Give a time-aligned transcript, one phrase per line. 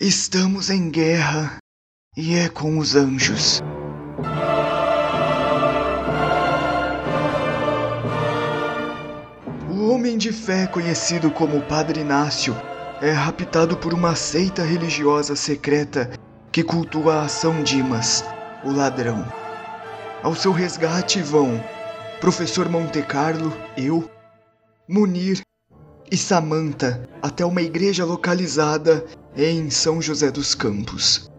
[0.00, 1.56] Estamos em guerra
[2.16, 3.60] e é com os anjos.
[9.68, 12.54] O homem de fé conhecido como Padre Inácio
[13.02, 16.12] é raptado por uma seita religiosa secreta
[16.52, 18.24] que cultua a São Dimas,
[18.62, 19.26] o ladrão.
[20.22, 21.60] Ao seu resgate vão
[22.20, 24.08] Professor Monte Carlo, eu,
[24.88, 25.40] Munir
[26.08, 29.04] e Samantha até uma igreja localizada
[29.36, 31.30] em São José dos Campos.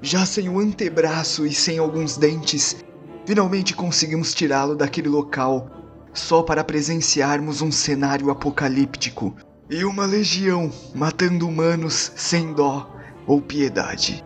[0.00, 2.76] Já sem o antebraço e sem alguns dentes,
[3.24, 5.70] finalmente conseguimos tirá-lo daquele local
[6.12, 9.34] só para presenciarmos um cenário apocalíptico
[9.70, 12.94] e uma legião matando humanos sem dó
[13.26, 14.24] ou piedade.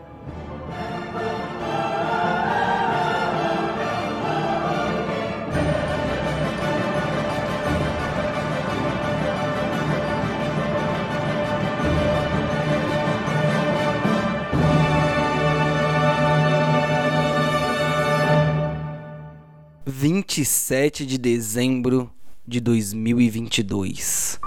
[19.98, 22.12] Vinte e sete de dezembro
[22.46, 24.38] de dois mil e vinte e dois.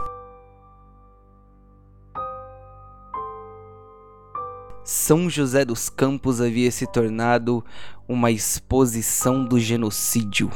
[4.83, 7.65] São José dos Campos havia se tornado
[8.07, 10.51] uma exposição do genocídio.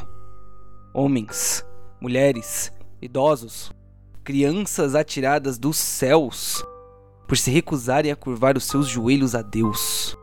[0.94, 1.66] Homens,
[2.00, 2.72] mulheres,
[3.02, 3.72] idosos,
[4.24, 6.64] crianças atiradas dos céus
[7.28, 10.16] por se recusarem a curvar os seus joelhos a Deus.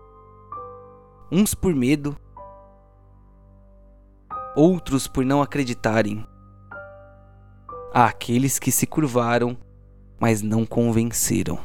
[1.29, 2.17] Uns por medo,
[4.55, 6.27] outros por não acreditarem.
[7.93, 9.57] Há aqueles que se curvaram,
[10.19, 11.59] mas não convenceram.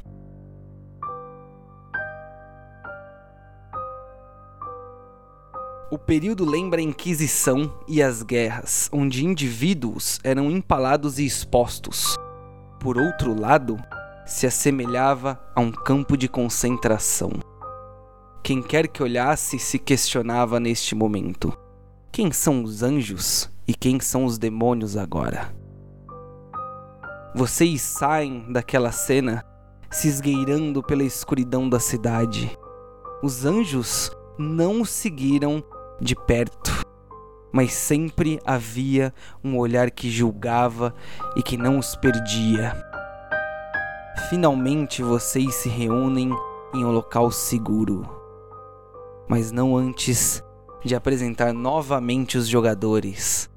[5.91, 12.17] O período lembra a Inquisição e as guerras, onde indivíduos eram empalados e expostos.
[12.79, 13.77] Por outro lado,
[14.25, 17.31] se assemelhava a um campo de concentração.
[18.43, 21.55] Quem quer que olhasse se questionava neste momento:
[22.15, 25.53] quem são os anjos e quem são os demônios agora?
[27.35, 29.43] Vocês saem daquela cena
[29.91, 32.57] se esgueirando pela escuridão da cidade.
[33.21, 35.61] Os anjos não seguiram
[35.99, 36.85] de perto,
[37.51, 39.13] mas sempre havia
[39.43, 40.95] um olhar que julgava
[41.35, 42.81] e que não os perdia.
[44.29, 46.31] Finalmente vocês se reúnem
[46.73, 48.07] em um local seguro,
[49.27, 50.41] mas não antes
[50.85, 53.49] de apresentar novamente os jogadores.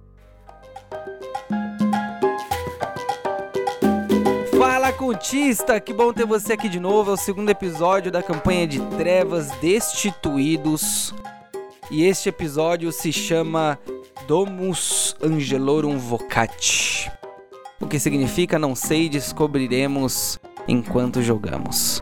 [4.59, 7.11] Fala contista, que bom ter você aqui de novo.
[7.11, 11.15] É o segundo episódio da campanha de Trevas Destituídos.
[11.91, 13.79] E este episódio se chama
[14.27, 17.13] Domus Angelorum Vocat.
[17.79, 22.01] O que significa não sei, descobriremos enquanto jogamos.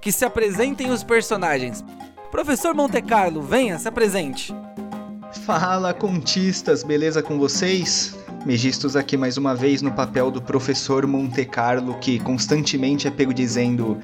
[0.00, 1.84] Que se apresentem os personagens.
[2.34, 4.52] Professor Monte Carlo, venha, se apresente.
[5.46, 8.18] Fala, contistas, beleza com vocês?
[8.44, 13.32] Megistos aqui mais uma vez no papel do professor Monte Carlo, que constantemente é pego
[13.32, 14.00] dizendo: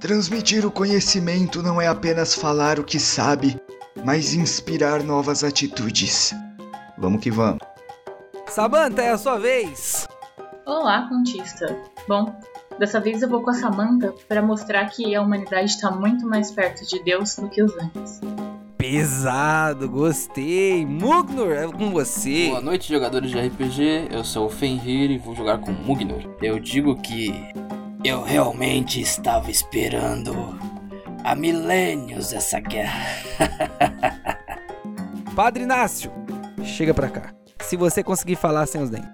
[0.00, 3.60] Transmitir o conhecimento não é apenas falar o que sabe,
[4.02, 6.34] mas inspirar novas atitudes.
[6.96, 7.60] Vamos que vamos.
[8.48, 10.08] Samantha, é a sua vez.
[10.64, 11.76] Olá, contista.
[12.08, 12.34] Bom,
[12.78, 16.50] dessa vez eu vou com a Samantha para mostrar que a humanidade está muito mais
[16.50, 18.20] perto de Deus do que os anjos.
[18.76, 20.84] Pesado, gostei.
[20.84, 22.48] Mugnor, é com você.
[22.48, 24.08] Boa noite, jogadores de RPG.
[24.10, 26.36] Eu sou o Fenrir e vou jogar com Mugnor.
[26.42, 27.32] Eu digo que
[28.04, 30.34] eu realmente estava esperando
[31.24, 33.06] há milênios essa guerra.
[35.34, 36.12] Padre Inácio,
[36.62, 37.32] chega pra cá.
[37.62, 39.08] Se você conseguir falar sem os dentes.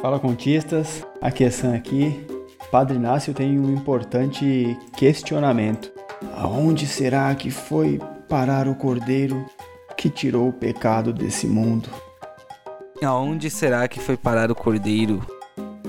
[0.00, 2.37] Fala contistas, aqui é Sam aqui.
[2.70, 5.90] Padre Inácio tem um importante questionamento.
[6.36, 7.98] Aonde será que foi
[8.28, 9.46] parar o cordeiro
[9.96, 11.88] que tirou o pecado desse mundo?
[13.02, 15.24] Aonde será que foi parar o cordeiro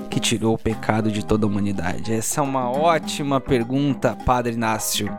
[0.08, 2.14] que tirou o pecado de toda a humanidade?
[2.14, 5.14] Essa é uma ótima pergunta, Padre Inácio.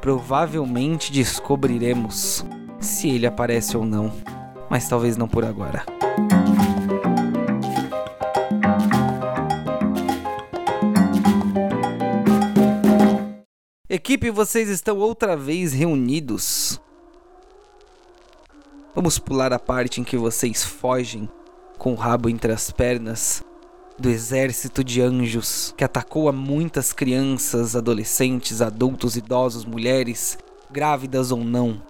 [0.00, 2.46] Provavelmente descobriremos
[2.80, 4.10] se ele aparece ou não,
[4.70, 5.84] mas talvez não por agora.
[13.94, 16.80] Equipe, vocês estão outra vez reunidos.
[18.92, 21.28] Vamos pular a parte em que vocês fogem
[21.78, 23.44] com o rabo entre as pernas
[23.96, 30.36] do exército de anjos que atacou a muitas crianças, adolescentes, adultos, idosos, mulheres,
[30.72, 31.80] grávidas ou não.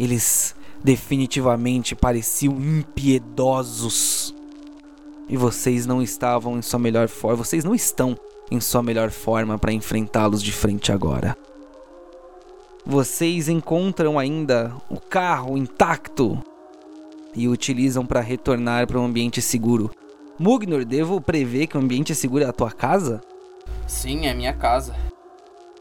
[0.00, 0.52] Eles
[0.82, 4.34] definitivamente pareciam impiedosos.
[5.28, 8.18] E vocês não estavam em sua melhor forma, vocês não estão
[8.52, 11.36] em sua melhor forma para enfrentá-los de frente agora.
[12.84, 16.42] vocês encontram ainda o carro intacto
[17.34, 19.90] e o utilizam para retornar para um ambiente seguro.
[20.38, 23.20] Mugnor, devo prever que o ambiente seguro é a tua casa?
[23.86, 24.94] Sim, é minha casa.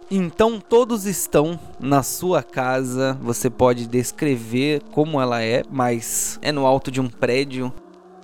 [0.10, 3.18] Então todos estão na sua casa.
[3.22, 7.74] Você pode descrever como ela é, mas é no alto de um prédio.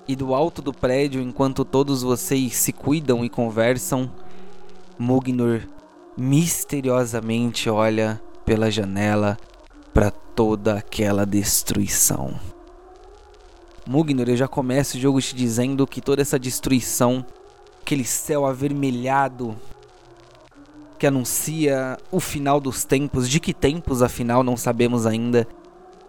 [0.07, 4.09] E do alto do prédio, enquanto todos vocês se cuidam e conversam,
[4.99, 5.61] Mugnor
[6.17, 9.38] misteriosamente olha pela janela
[9.94, 12.39] para toda aquela destruição.
[13.85, 17.25] Mugnor, eu já começo o jogo te dizendo que toda essa destruição,
[17.81, 19.55] aquele céu avermelhado
[20.97, 25.47] que anuncia o final dos tempos, de que tempos afinal não sabemos ainda,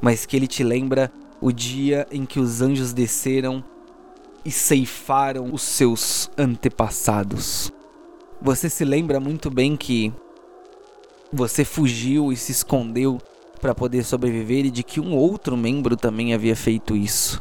[0.00, 3.62] mas que ele te lembra o dia em que os anjos desceram
[4.44, 7.70] e ceifaram os seus antepassados.
[8.40, 10.12] Você se lembra muito bem que
[11.32, 13.18] você fugiu e se escondeu
[13.60, 17.40] para poder sobreviver e de que um outro membro também havia feito isso.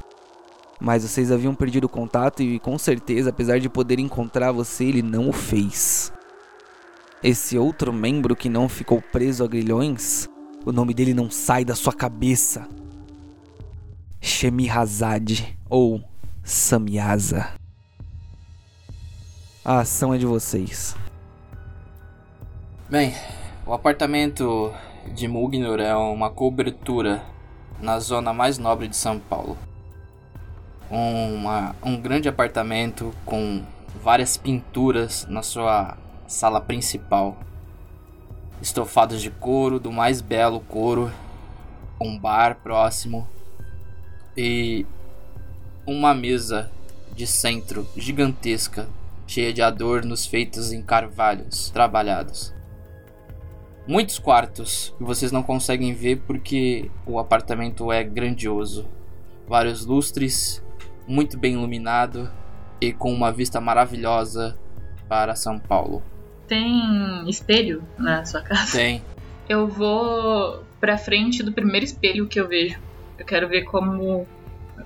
[0.79, 5.29] Mas vocês haviam perdido contato e com certeza, apesar de poder encontrar você, ele não
[5.29, 6.11] o fez.
[7.23, 10.27] Esse outro membro que não ficou preso a grilhões,
[10.65, 12.67] o nome dele não sai da sua cabeça.
[14.19, 16.01] Shemihazad ou
[16.43, 17.66] Samyaza.
[19.67, 20.95] A ação é de vocês.
[22.89, 23.13] Bem,
[23.65, 24.73] o apartamento
[25.13, 27.21] de Mugnor é uma cobertura
[27.81, 29.57] na zona mais nobre de São Paulo.
[30.89, 33.61] Uma, um grande apartamento com
[34.01, 37.35] várias pinturas na sua sala principal.
[38.61, 41.11] Estofados de couro, do mais belo couro,
[41.99, 43.27] um bar próximo
[44.37, 44.85] e
[45.85, 46.71] uma mesa
[47.13, 48.87] de centro gigantesca,
[49.27, 52.57] cheia de adornos feitos em carvalhos trabalhados
[53.87, 58.85] muitos quartos que vocês não conseguem ver porque o apartamento é grandioso.
[59.47, 60.63] Vários lustres,
[61.07, 62.29] muito bem iluminado
[62.81, 64.57] e com uma vista maravilhosa
[65.07, 66.03] para São Paulo.
[66.47, 68.77] Tem espelho na sua casa?
[68.77, 69.01] Tem.
[69.47, 72.79] Eu vou pra frente do primeiro espelho que eu vejo.
[73.17, 74.27] Eu quero ver como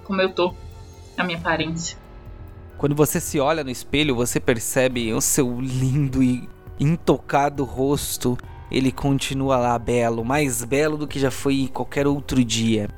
[0.03, 0.53] como eu tô,
[1.17, 1.97] a minha aparência.
[2.81, 6.49] Quando você se olha no espelho, você percebe o seu lindo e
[6.79, 8.35] intocado rosto
[8.71, 12.89] ele continua lá belo, mais belo do que já foi qualquer outro dia.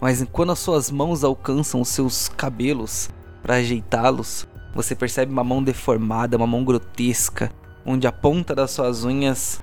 [0.00, 3.10] Mas quando as suas mãos alcançam os seus cabelos
[3.40, 7.52] para ajeitá-los, você percebe uma mão deformada, uma mão grotesca,
[7.86, 9.60] onde a ponta das suas unhas,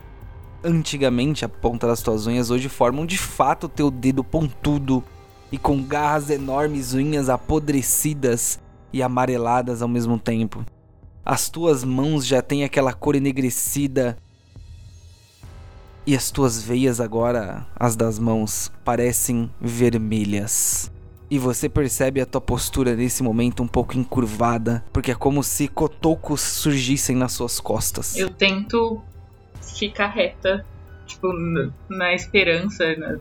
[0.63, 5.03] antigamente a ponta das suas unhas, hoje formam de fato o teu dedo pontudo
[5.51, 8.57] e com garras enormes, unhas apodrecidas
[8.91, 10.65] e amareladas ao mesmo tempo.
[11.25, 14.18] As tuas mãos já têm aquela cor enegrecida
[16.06, 20.91] e as tuas veias agora, as das mãos, parecem vermelhas.
[21.30, 25.68] E você percebe a tua postura nesse momento um pouco encurvada, porque é como se
[25.68, 28.15] cotocos surgissem nas suas costas.
[28.18, 29.00] Eu tento
[29.62, 30.65] ficar reta,
[31.06, 31.27] tipo,
[31.88, 33.19] na esperança né,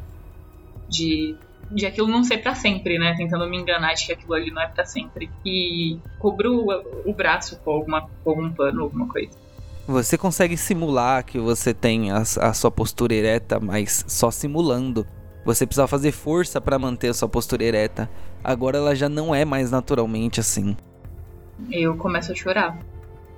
[0.88, 1.36] de,
[1.70, 3.14] de aquilo não ser para sempre, né?
[3.16, 5.30] Tentando me enganar de que aquilo ali não é para sempre.
[5.44, 9.30] E cubro o, o braço com, alguma, com algum pano, alguma coisa.
[9.86, 15.06] Você consegue simular que você tem a, a sua postura ereta, mas só simulando.
[15.44, 18.10] Você precisava fazer força para manter a sua postura ereta.
[18.44, 20.76] Agora ela já não é mais naturalmente assim.
[21.70, 22.78] Eu começo a chorar.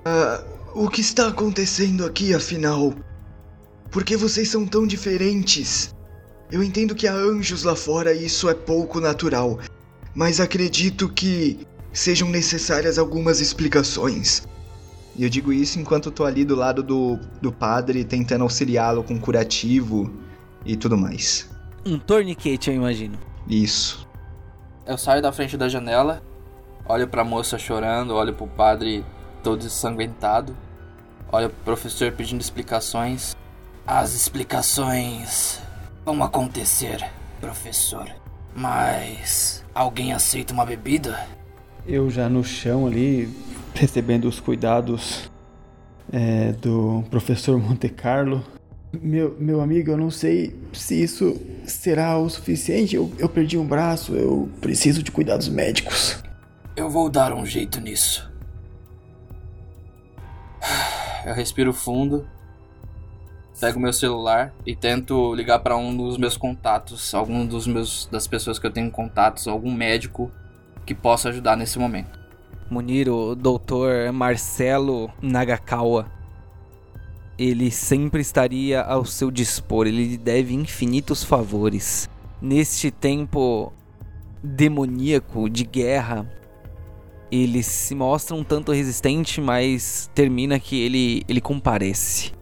[0.05, 2.93] Uh, o que está acontecendo aqui, afinal?
[3.89, 5.95] Por que vocês são tão diferentes?
[6.51, 9.57] Eu entendo que há anjos lá fora e isso é pouco natural,
[10.13, 14.45] mas acredito que sejam necessárias algumas explicações.
[15.15, 19.17] E eu digo isso enquanto tô ali do lado do, do padre, tentando auxiliá-lo com
[19.17, 20.11] curativo
[20.65, 21.49] e tudo mais.
[21.85, 23.17] Um torniquete, eu imagino.
[23.47, 24.05] Isso.
[24.85, 26.21] Eu saio da frente da janela,
[26.85, 29.05] olho pra moça chorando, olho pro padre
[29.41, 30.55] todo ensanguentado,
[31.31, 33.37] olho pro professor pedindo explicações.
[33.87, 35.61] As explicações
[36.05, 38.09] vão acontecer, professor.
[38.55, 41.27] Mas alguém aceita uma bebida?
[41.85, 43.29] Eu já no chão ali,
[43.73, 45.29] recebendo os cuidados
[46.11, 48.43] é, do professor Monte Carlo.
[48.93, 52.95] Meu, meu amigo, eu não sei se isso será o suficiente.
[52.95, 56.21] Eu, eu perdi um braço, eu preciso de cuidados médicos.
[56.75, 58.29] Eu vou dar um jeito nisso.
[61.23, 62.27] Eu respiro fundo,
[63.61, 68.25] pego meu celular e tento ligar para um dos meus contatos, algum dos meus das
[68.25, 70.31] pessoas que eu tenho contatos, algum médico
[70.83, 72.19] que possa ajudar nesse momento.
[72.71, 76.09] Munir, o doutor Marcelo Nagakawa.
[77.37, 82.09] ele sempre estaria ao seu dispor, ele lhe deve infinitos favores.
[82.41, 83.71] Neste tempo
[84.43, 86.27] demoníaco de guerra,
[87.31, 92.40] ele se mostra um tanto resistente, mas termina que ele, ele comparece.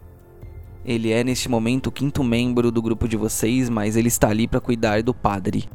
[0.90, 4.48] Ele é neste momento o quinto membro do grupo de vocês, mas ele está ali
[4.48, 5.68] para cuidar do padre.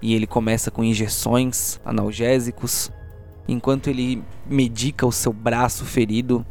[0.00, 2.88] E ele começa com injeções, analgésicos.
[3.48, 6.46] Enquanto ele medica o seu braço ferido,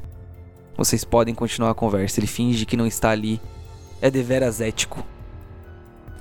[0.76, 2.20] vocês podem continuar a conversa.
[2.20, 3.40] Ele finge que não está ali.
[4.02, 5.02] É deveras ético.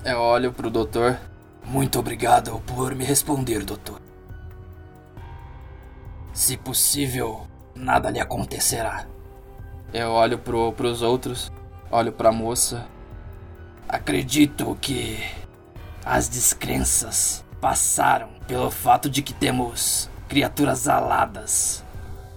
[0.05, 1.19] Eu olho pro doutor.
[1.65, 3.99] Muito obrigado por me responder, doutor.
[6.31, 9.05] Se possível, nada lhe acontecerá.
[9.93, 11.51] Eu olho pro, pros outros,
[11.93, 12.87] olho pra moça.
[13.87, 15.23] Acredito que
[16.03, 21.83] as descrenças passaram pelo fato de que temos criaturas aladas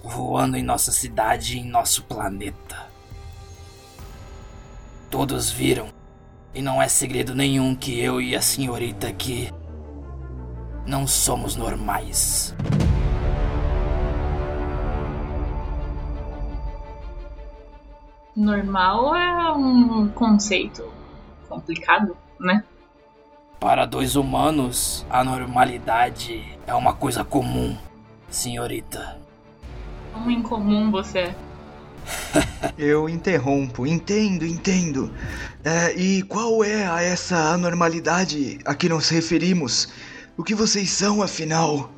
[0.03, 2.87] voando em nossa cidade e em nosso planeta.
[5.09, 5.89] Todos viram,
[6.53, 9.51] e não é segredo nenhum que eu e a senhorita aqui
[10.85, 12.55] não somos normais.
[18.37, 20.87] Normal é um conceito
[21.49, 22.63] complicado, né?
[23.59, 27.75] Para dois humanos, a normalidade é uma coisa comum,
[28.29, 29.19] senhorita.
[30.13, 31.35] Como incomum você é.
[32.77, 33.87] Eu interrompo.
[33.87, 35.11] Entendo, entendo.
[35.63, 39.91] É, e qual é a essa anormalidade a que nos referimos?
[40.37, 41.89] O que vocês são, afinal?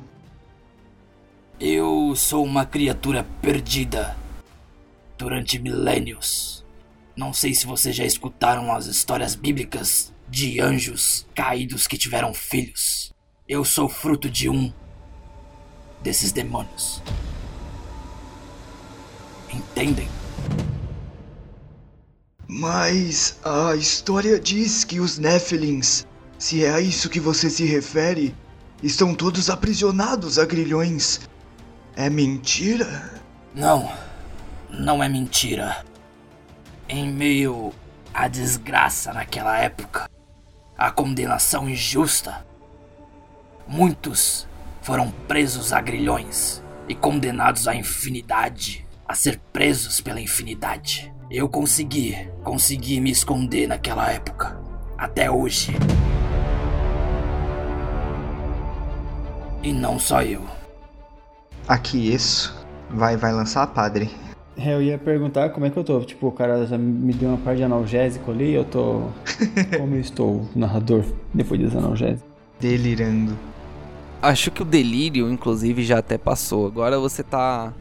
[1.60, 4.18] Eu sou uma criatura perdida
[5.20, 6.64] durante milênios.
[7.14, 13.12] Não sei se vocês já escutaram as histórias bíblicas de anjos caídos que tiveram filhos.
[13.46, 14.72] Eu sou fruto de um
[16.02, 17.02] desses demônios.
[19.52, 20.08] Entendem?
[22.48, 26.06] Mas a história diz que os Nephilins,
[26.38, 28.34] se é a isso que você se refere,
[28.82, 31.20] estão todos aprisionados a grilhões.
[31.94, 33.20] É mentira?
[33.54, 33.92] Não,
[34.72, 35.84] não é mentira.
[36.88, 37.72] Em meio
[38.12, 40.08] à desgraça naquela época,
[40.76, 42.44] à condenação injusta,
[43.66, 44.48] muitos
[44.82, 51.12] foram presos a grilhões e condenados à infinidade a ser presos pela infinidade.
[51.30, 54.58] Eu consegui, consegui me esconder naquela época.
[54.96, 55.72] Até hoje.
[59.62, 60.44] E não só eu.
[61.68, 62.56] Aqui isso.
[62.88, 64.10] Vai, vai lançar, padre.
[64.62, 66.00] É, eu ia perguntar como é que eu tô.
[66.00, 69.04] Tipo, o cara já me deu uma parte de analgésico ali, eu tô.
[69.78, 71.02] Como eu estou, narrador,
[71.32, 72.28] depois desse analgésico?
[72.60, 73.38] Delirando.
[74.20, 76.66] Acho que o delírio, inclusive, já até passou.
[76.66, 77.72] Agora você tá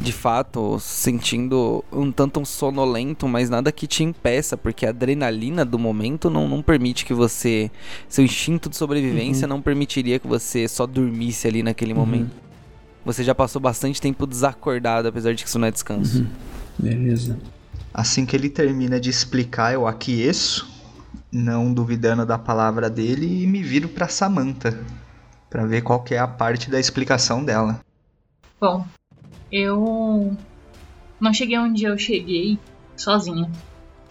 [0.00, 5.64] de fato sentindo um tanto um sonolento, mas nada que te impeça, porque a adrenalina
[5.64, 7.68] do momento não, não permite que você.
[8.08, 9.54] Seu instinto de sobrevivência uhum.
[9.54, 11.98] não permitiria que você só dormisse ali naquele uhum.
[11.98, 12.51] momento.
[13.04, 16.20] Você já passou bastante tempo desacordado, apesar de que isso não é descanso.
[16.20, 16.26] Uhum.
[16.78, 17.38] Beleza.
[17.92, 20.70] Assim que ele termina de explicar, eu aqueço,
[21.30, 24.78] não duvidando da palavra dele, e me viro para Samantha
[25.52, 27.78] para ver qual que é a parte da explicação dela.
[28.58, 28.86] Bom,
[29.50, 30.34] eu
[31.20, 32.58] não cheguei onde eu cheguei
[32.96, 33.50] sozinha.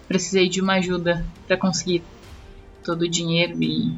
[0.07, 2.03] Precisei de uma ajuda para conseguir
[2.83, 3.97] todo o dinheiro e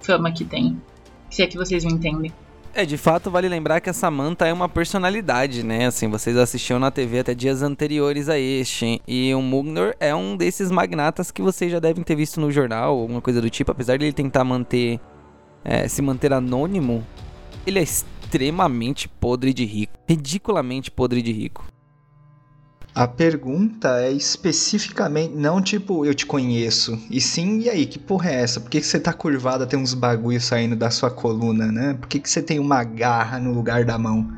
[0.00, 0.82] fama que tem.
[1.30, 2.32] Se é que vocês me entendem.
[2.76, 5.86] É, de fato, vale lembrar que a Samantha é uma personalidade, né?
[5.86, 9.00] Assim, vocês assistiam na TV até dias anteriores a este.
[9.06, 12.98] E o Mugnor é um desses magnatas que vocês já devem ter visto no jornal,
[12.98, 13.70] alguma coisa do tipo.
[13.70, 14.98] Apesar de ele tentar manter.
[15.64, 17.06] É, se manter anônimo,
[17.64, 19.92] ele é extremamente podre de rico.
[20.08, 21.73] Ridiculamente podre de rico.
[22.94, 28.30] A pergunta é especificamente, não tipo, eu te conheço, e sim, e aí, que porra
[28.30, 28.60] é essa?
[28.60, 31.94] Por que, que você tá curvada, tem uns bagulho saindo da sua coluna, né?
[31.94, 34.30] Por que, que você tem uma garra no lugar da mão?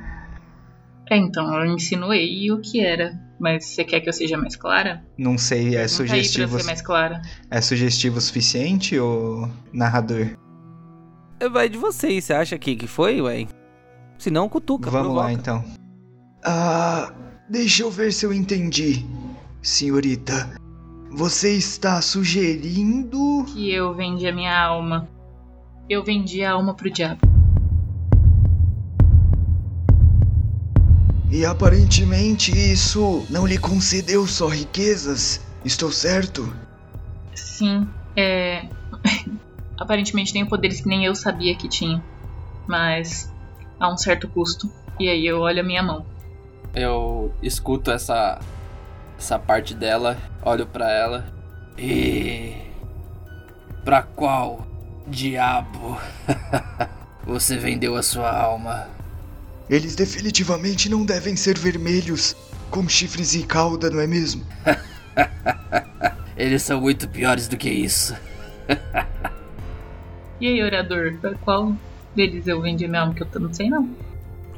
[1.10, 5.04] É, então, eu insinuei o que era, mas você quer que eu seja mais clara?
[5.18, 6.52] Não sei, é sugestivo.
[6.52, 7.20] Pra ser mais clara.
[7.50, 10.30] É sugestivo o suficiente, ou narrador?
[11.38, 13.46] É, vai de vocês, você acha que, que foi, ué?
[14.16, 14.90] Se não, cutuca.
[14.90, 15.26] Vamos provoca.
[15.26, 15.62] lá então.
[16.42, 17.12] Ah,
[17.49, 19.05] deixa eu ver se eu entendi,
[19.62, 20.57] senhorita.
[21.11, 23.45] Você está sugerindo.
[23.47, 25.09] Que eu vendi a minha alma.
[25.88, 27.21] Eu vendi a alma pro diabo.
[31.31, 36.53] E aparentemente isso não lhe concedeu só riquezas, estou certo?
[37.35, 38.69] Sim, é.
[39.79, 42.03] aparentemente tenho poderes que nem eu sabia que tinha.
[42.67, 43.33] Mas
[43.79, 44.71] a um certo custo.
[44.99, 46.07] E aí eu olho a minha mão.
[46.76, 48.38] Eu escuto essa
[49.18, 51.26] essa parte dela, olho para ela
[51.78, 52.54] e
[53.83, 54.66] para qual
[55.06, 55.99] diabo
[57.25, 58.88] você vendeu a sua alma?
[59.71, 62.37] Eles definitivamente não devem ser vermelhos,
[62.71, 64.45] com chifres e cauda, não é mesmo?
[66.37, 68.14] Eles são muito piores do que isso.
[70.38, 71.75] e aí, orador, pra qual
[72.14, 73.14] deles eu vendi minha alma?
[73.14, 73.88] Que eu não sei não.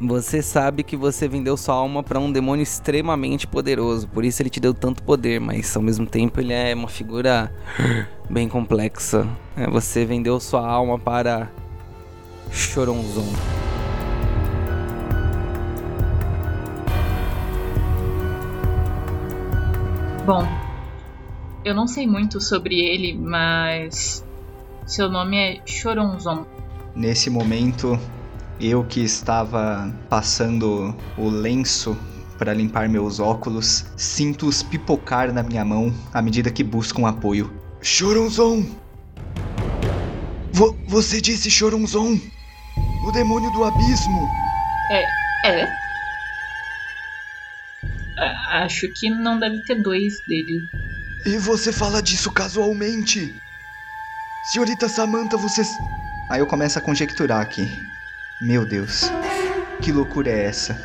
[0.00, 4.48] Você sabe que você vendeu sua alma para um demônio extremamente poderoso, por isso ele
[4.48, 7.52] te deu tanto poder, mas ao mesmo tempo ele é uma figura
[8.30, 9.26] bem complexa.
[9.56, 11.50] É, você vendeu sua alma para
[12.52, 13.26] Choronzon.
[20.24, 20.46] Bom,
[21.64, 24.24] eu não sei muito sobre ele, mas
[24.86, 26.46] seu nome é Choronzon.
[26.94, 27.98] Nesse momento,
[28.60, 31.96] eu que estava passando o lenço
[32.38, 37.52] para limpar meus óculos, sinto-os pipocar na minha mão à medida que buscam apoio.
[37.80, 38.66] Choronzon!
[40.52, 42.18] Vo você disse Choronzon!
[43.06, 44.28] O demônio do abismo!
[44.90, 45.04] É.
[45.44, 45.88] É?
[48.50, 50.60] acho que não deve ter dois dele.
[51.26, 53.34] E você fala disso casualmente?
[54.50, 55.62] Senhorita Samantha, você.
[56.30, 57.68] Aí eu começo a conjecturar aqui.
[58.40, 59.10] Meu Deus,
[59.82, 60.80] que loucura é essa?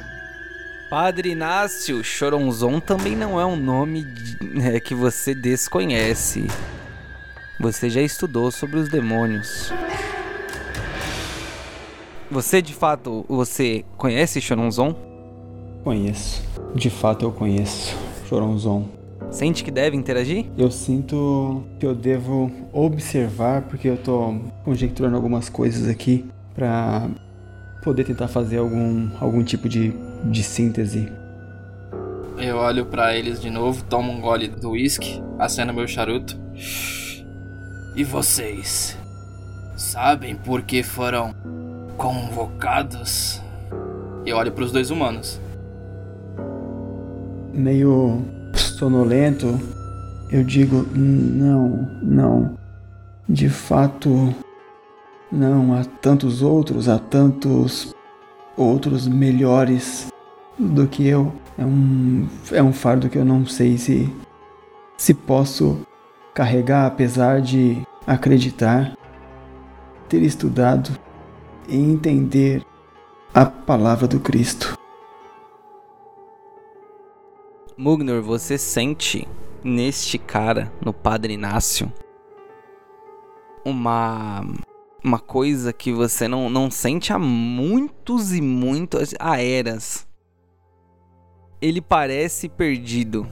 [0.90, 4.08] Padre Inácio, Choronzon também não é um nome
[4.64, 6.48] é, que você desconhece.
[7.60, 9.72] Você já estudou sobre os demônios.
[12.32, 14.96] Você de fato, você conhece Choronzon?
[15.84, 16.42] Conheço.
[16.74, 17.96] De fato eu conheço
[18.28, 18.90] Choronzon.
[19.30, 20.48] Sente que deve interagir?
[20.58, 27.10] Eu sinto que eu devo observar, porque eu tô conjecturando algumas coisas aqui para
[27.84, 29.94] poder tentar fazer algum, algum tipo de,
[30.26, 31.12] de síntese.
[32.38, 36.38] Eu olho para eles de novo, tomo um gole do whisky, aceno meu charuto.
[37.96, 38.98] E vocês?
[39.76, 41.34] Sabem por que foram
[41.98, 43.42] convocados?
[44.26, 45.40] Eu olho para os dois humanos
[47.54, 48.22] meio
[48.56, 49.60] sonolento,
[50.32, 52.58] eu digo: não, não.
[53.30, 54.34] De fato,
[55.34, 55.74] não.
[55.74, 57.94] Há tantos outros, há tantos
[58.56, 60.12] outros melhores
[60.58, 61.34] do que eu.
[61.58, 64.12] É um, é um fardo que eu não sei se,
[64.98, 65.86] se posso
[66.34, 68.98] carregar, apesar de acreditar,
[70.10, 70.98] ter estudado
[71.68, 72.66] e entender
[73.34, 74.78] a palavra do Cristo.
[77.76, 79.28] Mugnor, você sente
[79.64, 81.92] neste cara, no Padre Inácio,
[83.66, 84.46] uma
[85.04, 90.08] uma coisa que você não, não sente há muitos e muitas eras.
[91.62, 93.28] Ele parece perdido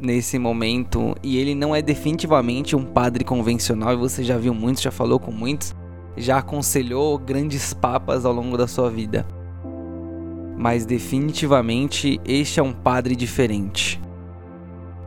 [0.00, 4.82] nesse momento e ele não é definitivamente um padre convencional e você já viu muitos,
[4.82, 5.74] já falou com muitos,
[6.16, 9.26] já aconselhou grandes papas ao longo da sua vida
[10.62, 14.00] mas definitivamente este é um padre diferente.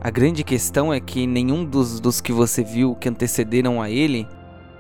[0.02, 4.28] A grande questão é que nenhum dos, dos que você viu que antecederam a ele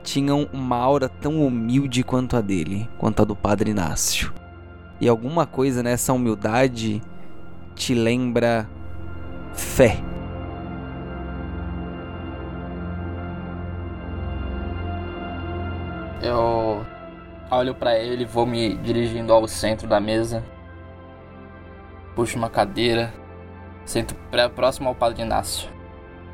[0.05, 4.33] tinham uma aura tão humilde quanto a dele, quanto a do Padre Inácio.
[5.01, 7.01] E alguma coisa nessa humildade
[7.75, 8.69] te lembra
[9.53, 9.99] fé.
[16.21, 16.85] Eu
[17.51, 20.41] olho para ele, vou me dirigindo ao centro da mesa
[22.15, 23.13] puxo uma cadeira,
[23.83, 24.15] sento
[24.55, 25.69] próximo ao padre Inácio.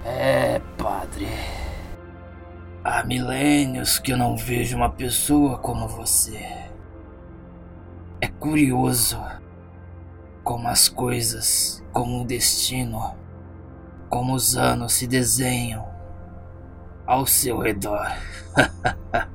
[0.05, 1.27] É, padre.
[2.83, 6.43] Há milênios que eu não vejo uma pessoa como você.
[8.19, 9.21] É curioso
[10.43, 13.15] como as coisas, como o destino,
[14.09, 15.87] como os anos se desenham
[17.05, 18.11] ao seu redor.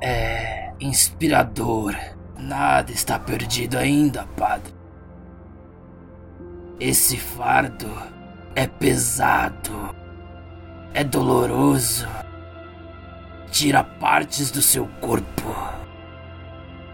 [0.00, 1.96] é inspirador.
[2.38, 4.72] Nada está perdido ainda, padre.
[6.78, 7.90] Esse fardo
[8.54, 10.03] é pesado,
[10.94, 12.06] é doloroso,
[13.50, 15.54] tira partes do seu corpo.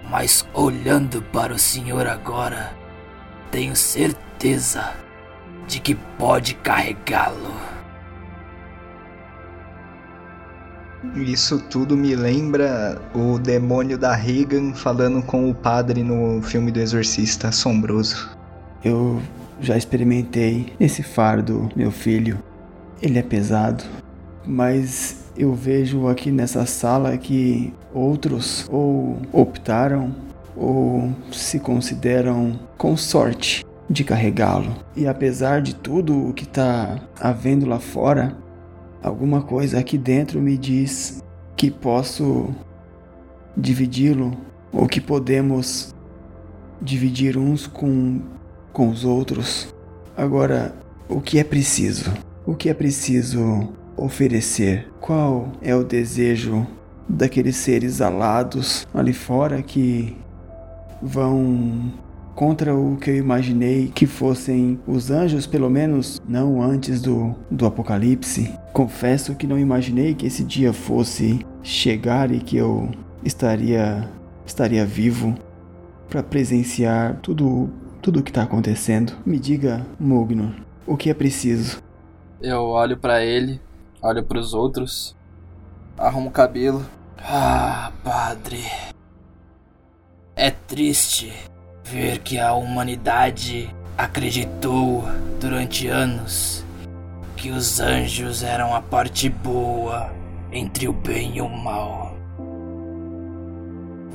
[0.09, 2.73] Mas olhando para o senhor agora,
[3.51, 4.95] tenho certeza
[5.69, 7.55] de que pode carregá-lo.
[11.15, 16.81] Isso tudo me lembra o demônio da Regan falando com o padre no filme do
[16.81, 18.37] Exorcista Assombroso.
[18.83, 19.21] Eu
[19.61, 22.43] já experimentei esse fardo, meu filho.
[23.03, 23.83] Ele é pesado,
[24.47, 30.15] mas eu vejo aqui nessa sala que outros ou optaram
[30.55, 34.77] ou se consideram com sorte de carregá-lo.
[34.95, 38.37] E apesar de tudo o que está havendo lá fora,
[39.03, 41.23] alguma coisa aqui dentro me diz
[41.57, 42.55] que posso
[43.57, 44.37] dividi-lo
[44.73, 45.95] ou que podemos
[46.83, 48.21] dividir uns com,
[48.73, 49.75] com os outros.
[50.17, 50.75] Agora,
[51.09, 52.13] o que é preciso?
[52.51, 54.89] O que é preciso oferecer?
[55.01, 56.67] Qual é o desejo
[57.09, 60.17] daqueles seres alados ali fora que
[61.01, 61.93] vão
[62.35, 67.67] contra o que eu imaginei que fossem os anjos, pelo menos não antes do, do
[67.67, 68.53] apocalipse.
[68.73, 72.91] Confesso que não imaginei que esse dia fosse chegar e que eu
[73.25, 74.11] estaria
[74.45, 75.37] estaria vivo
[76.09, 77.71] para presenciar tudo
[78.03, 79.13] tudo o que está acontecendo.
[79.25, 80.51] Me diga, Mugnor,
[80.85, 81.81] o que é preciso?
[82.43, 83.61] Eu olho para ele,
[84.01, 85.15] olho para os outros,
[85.99, 86.85] arrumo o cabelo.
[87.19, 88.65] Ah, padre.
[90.35, 91.33] É triste
[91.85, 95.05] ver que a humanidade acreditou
[95.39, 96.65] durante anos
[97.37, 100.11] que os anjos eram a parte boa
[100.53, 102.15] entre o bem e o mal.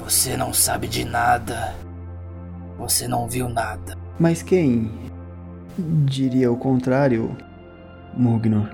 [0.04, 1.76] Você não sabe de nada.
[2.78, 3.96] Você não viu nada.
[4.20, 4.92] Mas quem
[6.06, 7.36] diria o contrário,
[8.16, 8.70] Mugnor?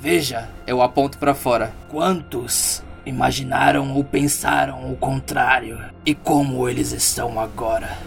[0.00, 1.72] Veja, eu aponto para fora.
[1.88, 5.78] Quantos imaginaram ou pensaram o contrário?
[6.06, 7.98] E como eles estão agora?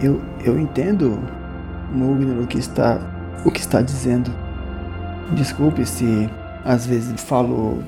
[0.00, 1.20] Eu, eu entendo,
[1.92, 2.98] Mugnor, o que está
[3.44, 4.32] o que está dizendo.
[5.32, 6.28] Desculpe se
[6.64, 7.82] às vezes falo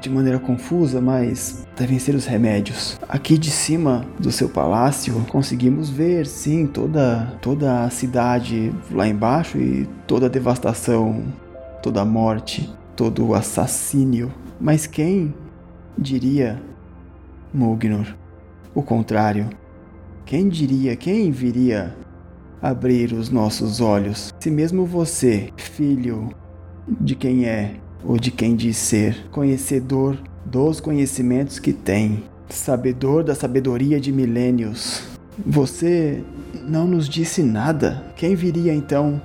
[0.00, 2.98] de maneira confusa, mas devem ser os remédios.
[3.08, 9.58] Aqui de cima do seu palácio conseguimos ver, sim, toda toda a cidade lá embaixo
[9.58, 11.22] e toda a devastação,
[11.82, 14.32] toda a morte, todo o assassínio.
[14.60, 15.32] Mas quem
[15.96, 16.60] diria,
[17.52, 18.06] Mugnor,
[18.74, 19.48] o contrário?
[20.24, 21.96] Quem diria, quem viria
[22.60, 24.34] abrir os nossos olhos?
[24.40, 26.30] Se mesmo você, filho
[27.00, 33.34] de quem é ou de quem diz ser, conhecedor dos conhecimentos que tem, sabedor da
[33.34, 35.02] sabedoria de milênios.
[35.44, 36.24] Você
[36.66, 38.04] não nos disse nada.
[38.16, 39.20] Quem viria então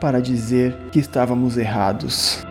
[0.00, 2.44] para dizer que estávamos errados?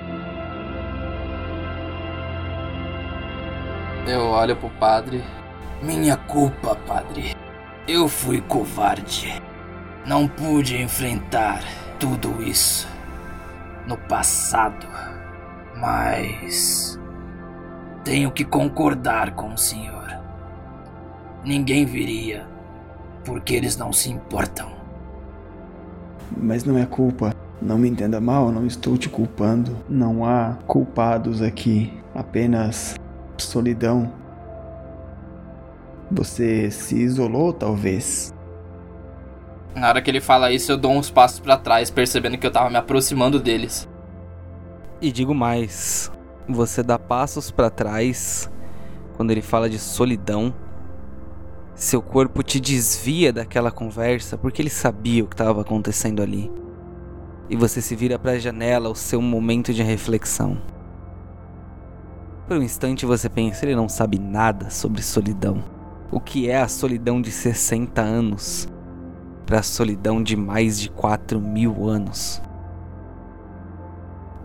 [4.07, 5.23] Eu olho pro padre.
[5.81, 7.35] Minha culpa, padre.
[7.87, 9.41] Eu fui covarde.
[10.05, 11.61] Não pude enfrentar
[11.99, 12.92] tudo isso
[13.87, 14.87] no passado,
[15.79, 16.99] mas
[18.03, 20.19] tenho que concordar com o senhor.
[21.43, 22.47] Ninguém viria,
[23.23, 24.71] porque eles não se importam.
[26.35, 27.33] Mas não é culpa.
[27.61, 29.77] Não me entenda mal, não estou te culpando.
[29.87, 32.95] Não há culpados aqui, apenas
[33.37, 34.11] solidão.
[36.11, 38.32] Você se isolou, talvez.
[39.75, 42.51] Na hora que ele fala isso, eu dou uns passos para trás, percebendo que eu
[42.51, 43.89] tava me aproximando deles.
[45.01, 46.11] E digo mais,
[46.47, 48.49] você dá passos para trás
[49.15, 50.53] quando ele fala de solidão.
[51.73, 56.51] Seu corpo te desvia daquela conversa porque ele sabia o que estava acontecendo ali.
[57.49, 60.61] E você se vira para a janela, o seu momento de reflexão.
[62.47, 65.63] Por um instante você pensa, ele não sabe nada sobre solidão.
[66.11, 68.67] O que é a solidão de 60 anos?
[69.45, 72.41] Para a solidão de mais de 4 mil anos.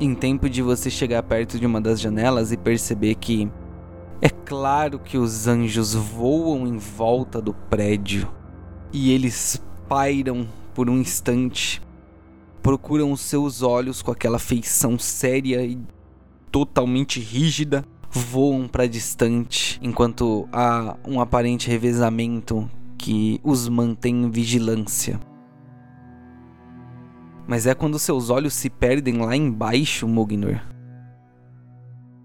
[0.01, 3.51] Em tempo de você chegar perto de uma das janelas e perceber que
[4.21, 8.29] é claro que os anjos voam em volta do prédio
[8.93, 11.83] e eles pairam por um instante,
[12.63, 15.79] procuram os seus olhos com aquela feição séria e
[16.51, 25.21] totalmente rígida, voam para distante enquanto há um aparente revezamento que os mantém em vigilância.
[27.47, 30.61] Mas é quando seus olhos se perdem lá embaixo, Mugnor,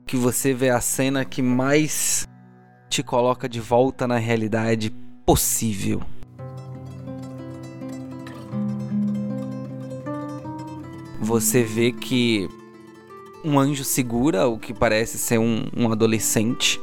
[0.05, 2.27] que você vê a cena que mais
[2.89, 4.89] te coloca de volta na realidade
[5.25, 6.01] possível.
[11.21, 12.49] Você vê que
[13.45, 16.81] um anjo segura o que parece ser um, um adolescente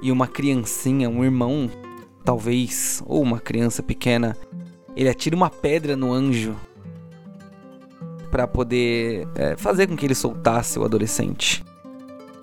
[0.00, 1.70] e uma criancinha, um irmão
[2.24, 4.36] talvez, ou uma criança pequena,
[4.96, 6.56] ele atira uma pedra no anjo
[8.30, 11.64] para poder é, fazer com que ele soltasse o adolescente.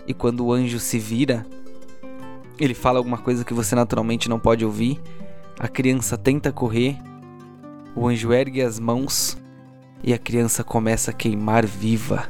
[0.07, 1.45] E quando o anjo se vira,
[2.59, 4.99] ele fala alguma coisa que você naturalmente não pode ouvir.
[5.59, 6.97] A criança tenta correr,
[7.95, 9.37] o anjo ergue as mãos
[10.03, 12.29] e a criança começa a queimar viva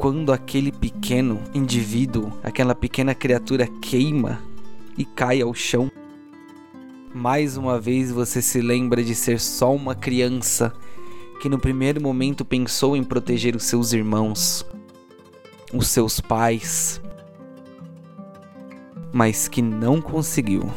[0.00, 4.40] quando aquele pequeno indivíduo, aquela pequena criatura queima,
[5.00, 5.90] e cai ao chão.
[7.14, 10.74] Mais uma vez você se lembra de ser só uma criança
[11.40, 14.62] que no primeiro momento pensou em proteger os seus irmãos,
[15.72, 17.00] os seus pais,
[19.10, 20.70] mas que não conseguiu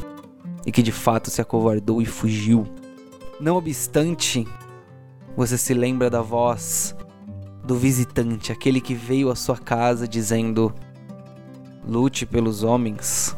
[0.65, 2.65] e que de fato se acovardou e fugiu.
[3.41, 4.47] Não obstante,
[5.35, 6.95] você se lembra da voz
[7.61, 10.73] do visitante, aquele que veio à sua casa dizendo:
[11.85, 13.35] lute pelos homens,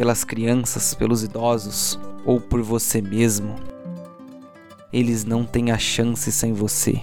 [0.00, 3.56] pelas crianças, pelos idosos ou por você mesmo.
[4.90, 6.98] Eles não têm a chance sem você.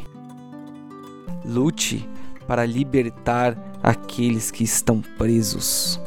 [1.45, 2.09] Lute
[2.47, 6.01] para libertar aqueles que estão presos.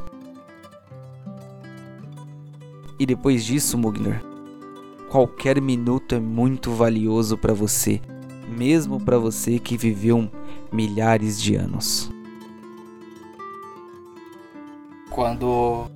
[2.99, 4.21] E depois disso, Mugner,
[5.09, 8.01] qualquer minuto é muito valioso para você,
[8.49, 10.29] mesmo para você que viveu
[10.73, 12.11] milhares de anos.
[15.09, 15.89] Quando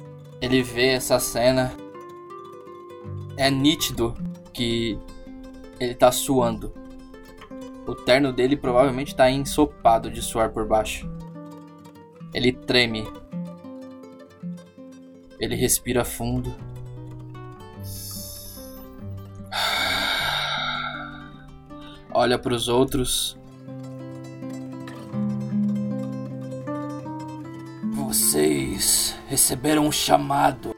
[0.44, 1.74] ele vê essa cena,
[3.34, 4.14] é nítido
[4.52, 4.98] que
[5.80, 6.70] ele tá suando.
[7.86, 11.10] O terno dele provavelmente tá ensopado de suor por baixo.
[12.34, 13.10] Ele treme.
[15.40, 16.54] Ele respira fundo.
[22.12, 23.38] olha para os outros.
[27.94, 30.74] Vocês receberam um chamado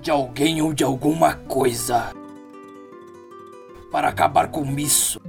[0.00, 2.12] de alguém ou de alguma coisa
[3.90, 5.20] para acabar com isso,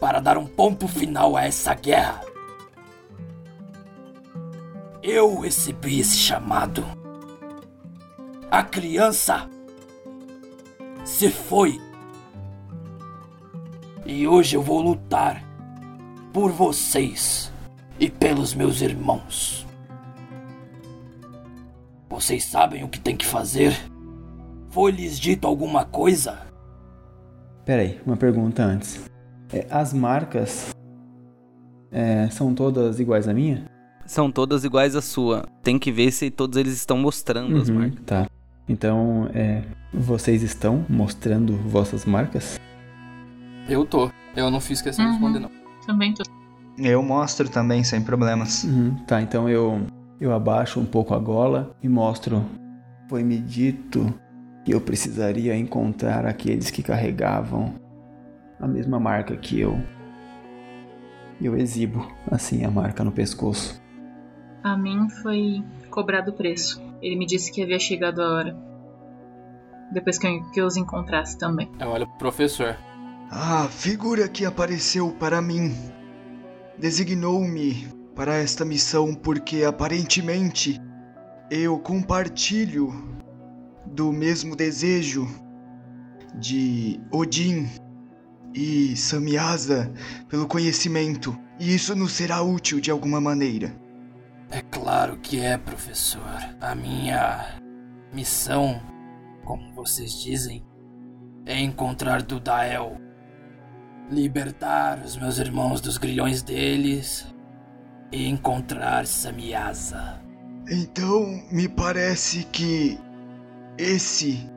[0.00, 2.22] para dar um ponto final a essa guerra.
[5.02, 6.84] Eu recebi esse chamado.
[8.50, 9.50] A criança
[11.04, 11.80] se foi
[14.04, 15.42] e hoje eu vou lutar
[16.32, 17.52] por vocês
[17.98, 19.65] e pelos meus irmãos.
[22.16, 23.78] Vocês sabem o que tem que fazer?
[24.70, 26.38] Foi-lhes dito alguma coisa?
[27.62, 29.04] Peraí, uma pergunta antes.
[29.52, 30.70] É, as marcas
[31.92, 33.66] é, são todas iguais à minha?
[34.06, 35.46] São todas iguais à sua.
[35.62, 38.04] Tem que ver se todos eles estão mostrando uhum, as marcas.
[38.06, 38.26] Tá.
[38.66, 42.58] Então, é, vocês estão mostrando vossas marcas?
[43.68, 44.10] Eu tô.
[44.34, 45.10] Eu não fiz questão Uhum.
[45.10, 45.50] de responder, não.
[45.86, 46.22] Também tô.
[46.78, 48.64] Eu mostro também, sem problemas.
[48.64, 49.82] Uhum, tá, então eu,
[50.20, 52.44] eu abaixo um pouco a gola e mostro.
[53.08, 54.12] Foi-me dito
[54.64, 57.74] que eu precisaria encontrar aqueles que carregavam
[58.58, 59.78] a mesma marca que eu.
[61.40, 63.80] Eu exibo, assim, a marca no pescoço.
[64.62, 66.82] A mim foi cobrado o preço.
[67.00, 68.56] Ele me disse que havia chegado a hora.
[69.92, 71.70] Depois que eu, que eu os encontrasse também.
[71.78, 72.76] Eu olho pro professor.
[73.30, 75.74] A figura que apareceu para mim
[76.78, 80.80] designou-me para esta missão porque aparentemente
[81.50, 82.90] eu compartilho
[83.84, 85.28] do mesmo desejo
[86.34, 87.68] de Odin
[88.54, 89.92] e Samyasa
[90.28, 93.78] pelo conhecimento, e isso nos será útil de alguma maneira.
[94.50, 96.22] É claro que é, professor.
[96.60, 97.60] A minha
[98.12, 98.80] missão,
[99.44, 100.64] como vocês dizem,
[101.44, 102.98] é encontrar Dudael.
[104.10, 107.26] Libertar os meus irmãos dos grilhões deles
[108.12, 110.20] e encontrar Samyasa.
[110.70, 112.98] Então, me parece que
[113.78, 114.50] esse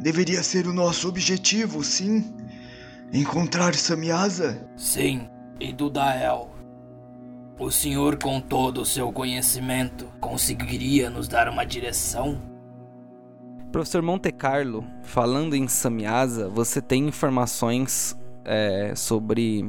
[0.00, 2.24] deveria ser o nosso objetivo, sim?
[3.12, 4.66] Encontrar Samyasa?
[4.76, 6.50] Sim, e Dudael.
[7.58, 12.40] O senhor, com todo o seu conhecimento, conseguiria nos dar uma direção?
[13.70, 19.64] Professor Monte Carlo, falando em Samyasa, você tem informações é, sobre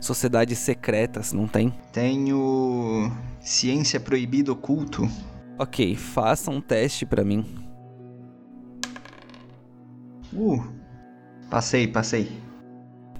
[0.00, 1.72] sociedades secretas, não tem?
[1.92, 5.08] Tenho ciência proibida oculto.
[5.58, 7.44] Ok, faça um teste pra mim.
[10.32, 10.62] Uh,
[11.50, 12.30] passei, passei.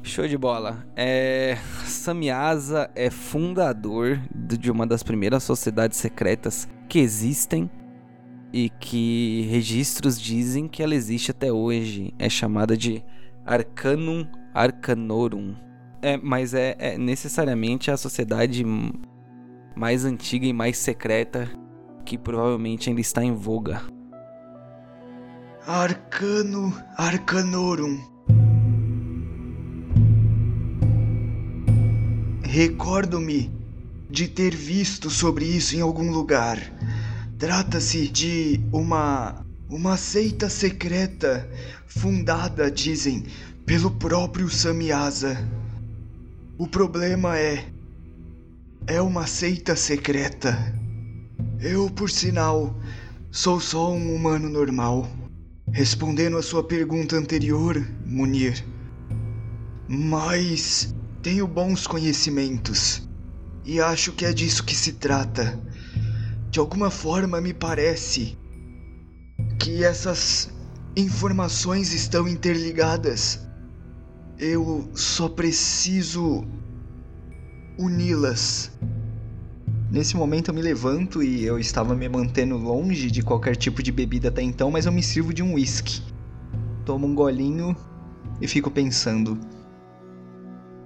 [0.03, 0.87] Show de bola.
[0.97, 7.71] É, Samyasa é fundador de de uma das primeiras sociedades secretas que existem
[8.53, 12.15] e que registros dizem que ela existe até hoje.
[12.19, 13.05] É chamada de
[13.45, 15.55] Arcanum Arcanorum.
[16.01, 18.65] É, mas é, é necessariamente a sociedade
[19.77, 21.51] mais antiga e mais secreta
[22.05, 23.83] que provavelmente ainda está em voga.
[25.67, 27.99] Arcano Arcanorum.
[32.43, 33.53] Recordo-me
[34.09, 36.59] de ter visto sobre isso em algum lugar.
[37.39, 41.47] Trata-se de uma uma seita secreta
[41.87, 43.25] fundada, dizem,
[43.67, 45.37] pelo próprio Samyasa.
[46.61, 47.73] O problema é
[48.89, 50.59] é uma seita secreta.
[51.61, 52.77] Eu, por sinal,
[53.31, 55.09] sou só um humano normal.
[55.71, 58.65] Respondendo a sua pergunta anterior, Munir.
[59.87, 60.93] Mas
[61.23, 63.09] tenho bons conhecimentos.
[63.65, 65.61] E acho que é disso que se trata.
[66.51, 68.37] De alguma forma me parece
[69.61, 70.51] que essas
[70.97, 73.48] informações estão interligadas.
[74.41, 76.47] Eu só preciso
[77.77, 78.71] uni-las.
[79.91, 83.91] Nesse momento eu me levanto e eu estava me mantendo longe de qualquer tipo de
[83.91, 86.05] bebida até então, mas eu me sirvo de um whisky.
[86.85, 87.77] Tomo um golinho
[88.41, 89.37] e fico pensando.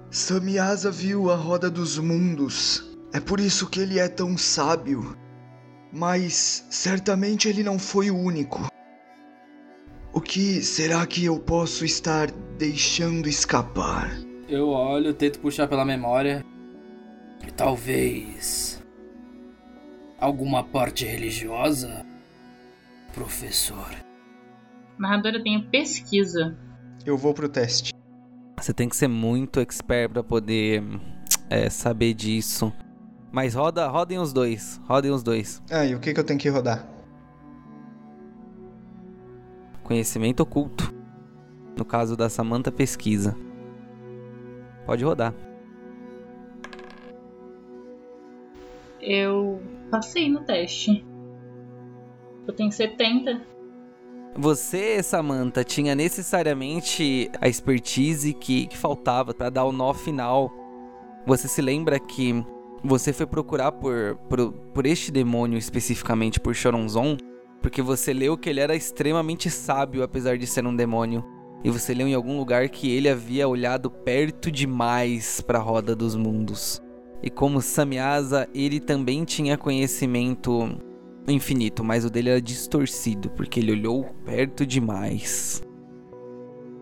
[0.09, 2.97] Samyasa viu a roda dos mundos.
[3.13, 5.15] É por isso que ele é tão sábio.
[5.91, 8.67] Mas certamente ele não foi o único.
[10.13, 14.15] O que será que eu posso estar deixando escapar?
[14.47, 16.45] Eu olho, tento puxar pela memória.
[17.57, 18.79] Talvez.
[20.19, 22.05] Alguma parte religiosa?
[23.11, 23.89] Professor.
[24.99, 26.55] Narradora tem pesquisa.
[27.03, 27.91] Eu vou pro teste.
[28.59, 30.83] Você tem que ser muito expert pra poder
[31.49, 32.71] é, saber disso.
[33.31, 34.79] Mas roda, rodem os dois.
[34.85, 35.59] Rodem os dois.
[35.71, 36.92] Ah, e o que, que eu tenho que rodar?
[39.83, 40.93] Conhecimento oculto.
[41.77, 43.35] No caso da Samantha, pesquisa.
[44.85, 45.33] Pode rodar.
[49.01, 51.05] Eu passei no teste.
[52.47, 53.41] Eu tenho 70.
[54.35, 60.51] Você, Samantha, tinha necessariamente a expertise que, que faltava para dar o nó final.
[61.25, 62.43] Você se lembra que
[62.83, 67.17] você foi procurar por, por, por este demônio especificamente, por Choronzon,
[67.63, 71.23] porque você leu que ele era extremamente sábio, apesar de ser um demônio.
[71.63, 75.95] E você leu em algum lugar que ele havia olhado perto demais para a roda
[75.95, 76.83] dos mundos.
[77.23, 80.77] E como Samyasa, ele também tinha conhecimento
[81.25, 85.63] infinito, mas o dele era distorcido, porque ele olhou perto demais.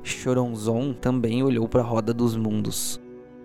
[0.01, 2.99] Choronzon também olhou para a roda dos mundos.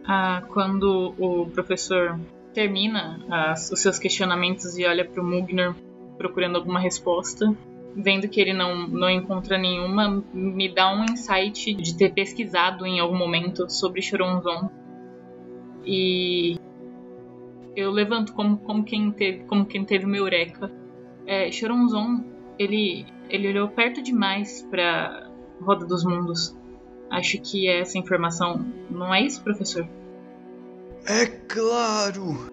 [0.06, 2.18] Ah, quando o professor
[2.54, 5.74] termina as, os seus questionamentos e olha para o Mugner
[6.16, 7.54] procurando alguma resposta,
[7.94, 13.00] vendo que ele não, não encontra nenhuma, me dá um insight de ter pesquisado em
[13.00, 14.70] algum momento sobre Choronzon.
[15.84, 16.58] E
[17.74, 20.70] eu levanto como, como, quem, teve, como quem teve uma eureka.
[21.26, 22.24] É, Choronzon,
[22.58, 26.54] ele, ele olhou perto demais para Roda dos Mundos.
[27.10, 29.88] Acho que essa informação não é isso, professor?
[31.06, 32.50] É claro!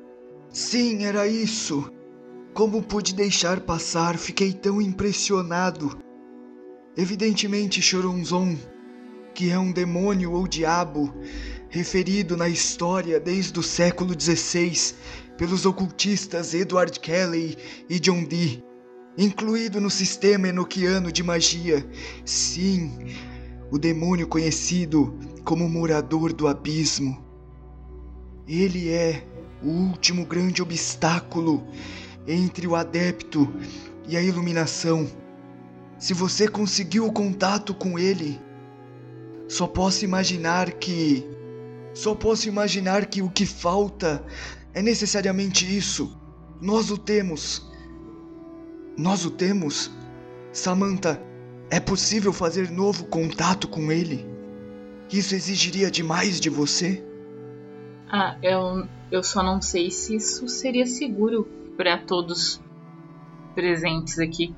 [0.50, 1.92] Sim, era isso!
[2.54, 4.16] Como pude deixar passar?
[4.16, 5.98] Fiquei tão impressionado.
[6.96, 8.56] Evidentemente, Choronzon,
[9.34, 11.12] que é um demônio ou diabo,
[11.68, 14.94] referido na história desde o século XVI
[15.36, 17.58] pelos ocultistas Edward Kelly
[17.90, 18.64] e John Dee,
[19.18, 21.84] incluído no sistema enoquiano de magia.
[22.24, 23.16] Sim,
[23.72, 27.20] o demônio conhecido como Morador do Abismo.
[28.48, 29.26] Ele é
[29.64, 31.66] o último grande obstáculo
[32.28, 33.52] entre o adepto
[34.08, 35.08] e a iluminação.
[35.98, 38.42] Se você conseguiu o contato com ele,
[39.48, 41.28] só posso imaginar que.
[41.94, 44.24] Só posso imaginar que o que falta
[44.74, 46.18] é necessariamente isso.
[46.60, 47.70] Nós o temos.
[48.98, 49.92] Nós o temos?
[50.52, 51.22] Samantha,
[51.70, 54.26] é possível fazer novo contato com ele?
[55.12, 57.04] Isso exigiria demais de você?
[58.12, 62.62] Ah, eu, eu só não sei se isso seria seguro para todos
[63.54, 64.56] presentes aqui.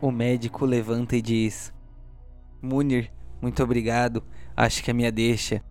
[0.00, 1.72] O médico levanta e diz:
[2.60, 4.22] Munir, muito obrigado.
[4.56, 5.62] Acho que é minha deixa.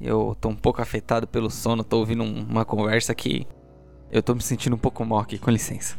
[0.00, 3.46] Eu tô um pouco afetado pelo sono, tô ouvindo um, uma conversa que
[4.10, 5.96] eu tô me sentindo um pouco mal aqui, com licença.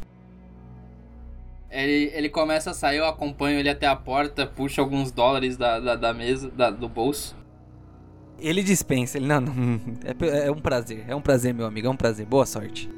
[1.69, 5.79] Ele, ele começa a sair, eu acompanho ele até a porta, puxo alguns dólares da,
[5.79, 7.35] da, da mesa, da, do bolso.
[8.39, 11.89] Ele dispensa, ele não, não é, é um prazer, é um prazer, meu amigo, é
[11.89, 12.25] um prazer.
[12.25, 12.89] Boa sorte.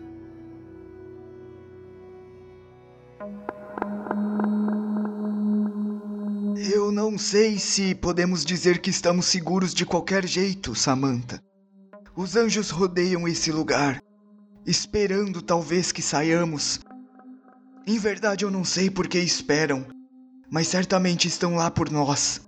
[6.64, 11.42] Eu não sei se podemos dizer que estamos seguros de qualquer jeito, Samantha.
[12.16, 14.00] Os anjos rodeiam esse lugar,
[14.64, 16.80] esperando talvez que saiamos.
[17.88, 19.88] Em verdade, eu não sei por que esperam,
[20.52, 22.48] mas certamente estão lá por nós.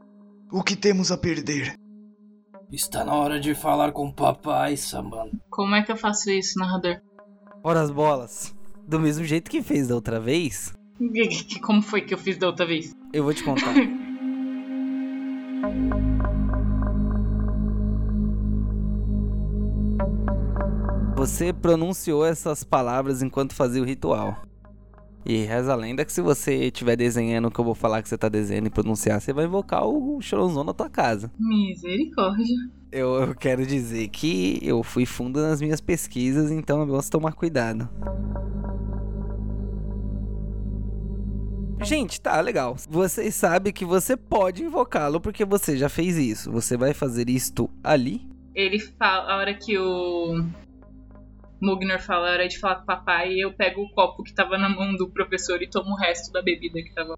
[0.51, 1.73] O que temos a perder?
[2.71, 5.35] Está na hora de falar com o papai, Samantha.
[5.49, 7.01] Como é que eu faço isso, narrador?
[7.63, 8.53] Ora as bolas.
[8.87, 10.71] Do mesmo jeito que fez da outra vez.
[11.63, 12.95] Como foi que eu fiz da outra vez?
[13.11, 13.73] Eu vou te contar.
[21.23, 24.41] Você pronunciou essas palavras enquanto fazia o ritual.
[25.25, 28.09] E reza a lenda que se você estiver desenhando o que eu vou falar que
[28.09, 31.31] você tá desenhando e pronunciar, você vai invocar o Choronzon na tua casa.
[31.39, 32.57] Misericórdia.
[32.91, 37.09] Eu, eu quero dizer que eu fui fundo nas minhas pesquisas, então é bom você
[37.09, 37.87] tomar cuidado.
[41.83, 42.75] Gente, tá legal.
[42.89, 46.51] Vocês sabem que você pode invocá-lo porque você já fez isso.
[46.51, 48.27] Você vai fazer isto ali?
[48.53, 50.45] Ele fala, a hora que o
[51.63, 54.57] Mugner fala, a hora de falar com o papai, eu pego o copo que tava
[54.57, 57.17] na mão do professor e tomo o resto da bebida que tava.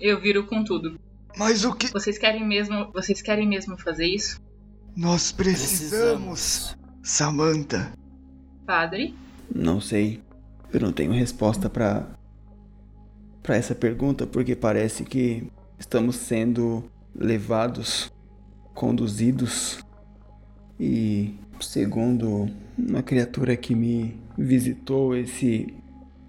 [0.00, 0.98] Eu viro com tudo.
[1.36, 1.92] Mas o que.
[1.92, 4.40] Vocês querem mesmo, vocês querem mesmo fazer isso?
[4.96, 6.76] Nós precisamos.
[7.02, 7.92] Samantha.
[8.64, 9.14] Padre?
[9.54, 10.22] Não sei.
[10.72, 12.06] Eu não tenho resposta para
[13.42, 15.46] para essa pergunta porque parece que
[15.78, 18.12] estamos sendo levados,
[18.74, 19.78] conduzidos
[20.80, 25.74] e segundo uma criatura que me visitou esse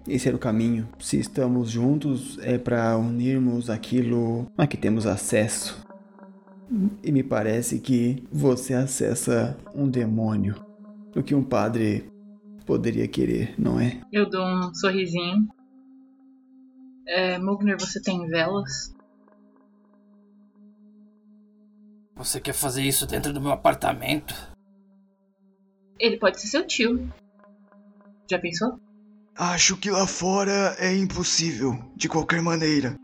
[0.08, 0.88] esse era o caminho.
[0.98, 5.86] Se estamos juntos é para unirmos aquilo a que temos acesso.
[7.02, 10.54] E me parece que você acessa um demônio,
[11.14, 12.10] o que um padre
[12.66, 14.00] poderia querer, não é?
[14.12, 15.48] Eu dou um sorrisinho.
[17.06, 18.94] É, Mugner, você tem velas?
[22.16, 24.34] Você quer fazer isso dentro do meu apartamento?
[25.98, 27.08] Ele pode ser seu tio.
[28.30, 28.78] Já pensou?
[29.36, 32.96] Acho que lá fora é impossível, de qualquer maneira.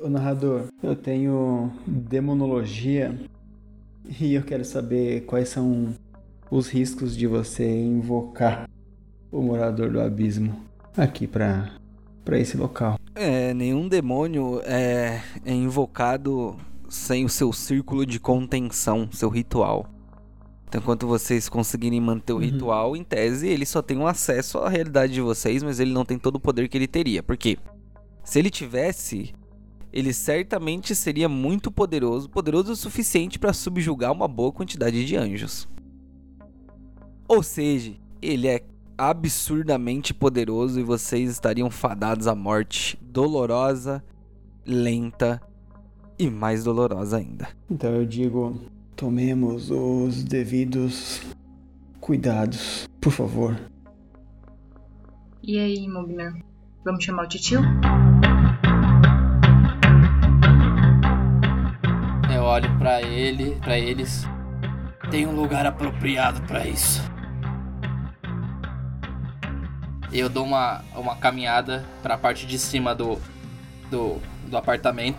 [0.00, 3.18] O narrador, eu tenho demonologia
[4.20, 5.94] e eu quero saber quais são
[6.50, 8.68] os riscos de você invocar
[9.30, 10.64] o morador do abismo
[10.96, 11.72] aqui para
[12.24, 12.98] para esse local.
[13.14, 16.56] É, nenhum demônio é, é invocado
[16.88, 19.88] sem o seu círculo de contenção, seu ritual.
[20.72, 22.42] Então, enquanto vocês conseguirem manter o Uhum.
[22.42, 26.02] ritual, em tese, ele só tem um acesso à realidade de vocês, mas ele não
[26.02, 27.22] tem todo o poder que ele teria.
[27.22, 27.58] Por quê?
[28.24, 29.34] Se ele tivesse,
[29.92, 35.68] ele certamente seria muito poderoso, poderoso o suficiente para subjugar uma boa quantidade de anjos.
[37.28, 37.92] Ou seja,
[38.22, 38.62] ele é
[38.96, 44.02] absurdamente poderoso e vocês estariam fadados à morte dolorosa,
[44.64, 45.38] lenta
[46.18, 47.48] e mais dolorosa ainda.
[47.70, 48.56] Então eu digo,
[49.02, 51.20] tomemos os devidos
[52.00, 53.60] cuidados, por favor.
[55.42, 56.40] E aí, Mugner?
[56.84, 57.62] Vamos chamar o titio?
[62.32, 64.22] Eu olho pra ele, pra eles.
[65.10, 67.02] Tem um lugar apropriado pra isso.
[70.12, 73.18] Eu dou uma, uma caminhada pra parte de cima do,
[73.90, 75.18] do, do apartamento.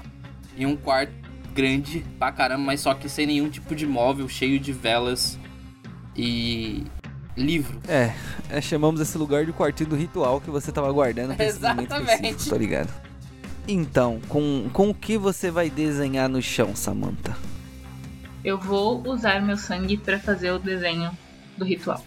[0.56, 1.23] E um quarto
[1.54, 5.38] grande pra caramba, mas só que sem nenhum tipo de móvel, cheio de velas
[6.16, 6.84] e
[7.36, 7.80] livro.
[7.88, 8.14] É,
[8.50, 11.94] é, chamamos esse lugar de quartinho do ritual que você tava guardando pra Exatamente.
[11.94, 12.94] específico, tô ligado.
[13.68, 17.36] Então, com, com o que você vai desenhar no chão, Samantha?
[18.44, 21.10] Eu vou usar meu sangue pra fazer o desenho
[21.58, 22.04] do ritual.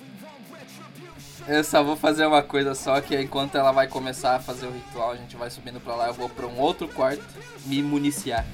[1.49, 4.71] Eu só vou fazer uma coisa só, que enquanto ela vai começar a fazer o
[4.71, 7.23] ritual, a gente vai subindo pra lá, eu vou pra um outro quarto
[7.65, 8.45] me municiar.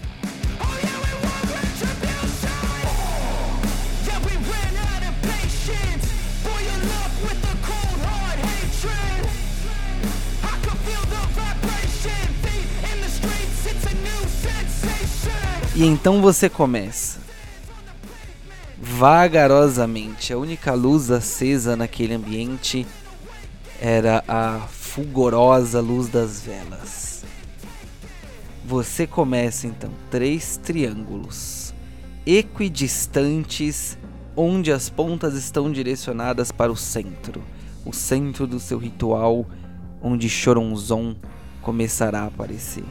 [15.74, 17.18] E então você começa.
[18.78, 22.86] Vagarosamente, a única luz acesa naquele ambiente
[23.80, 27.24] era a fulgurosa luz das velas.
[28.64, 31.72] Você começa então três triângulos
[32.24, 33.98] equidistantes,
[34.36, 37.42] onde as pontas estão direcionadas para o centro,
[37.84, 39.46] o centro do seu ritual,
[40.00, 41.16] onde Choronzon
[41.60, 42.84] começará a aparecer.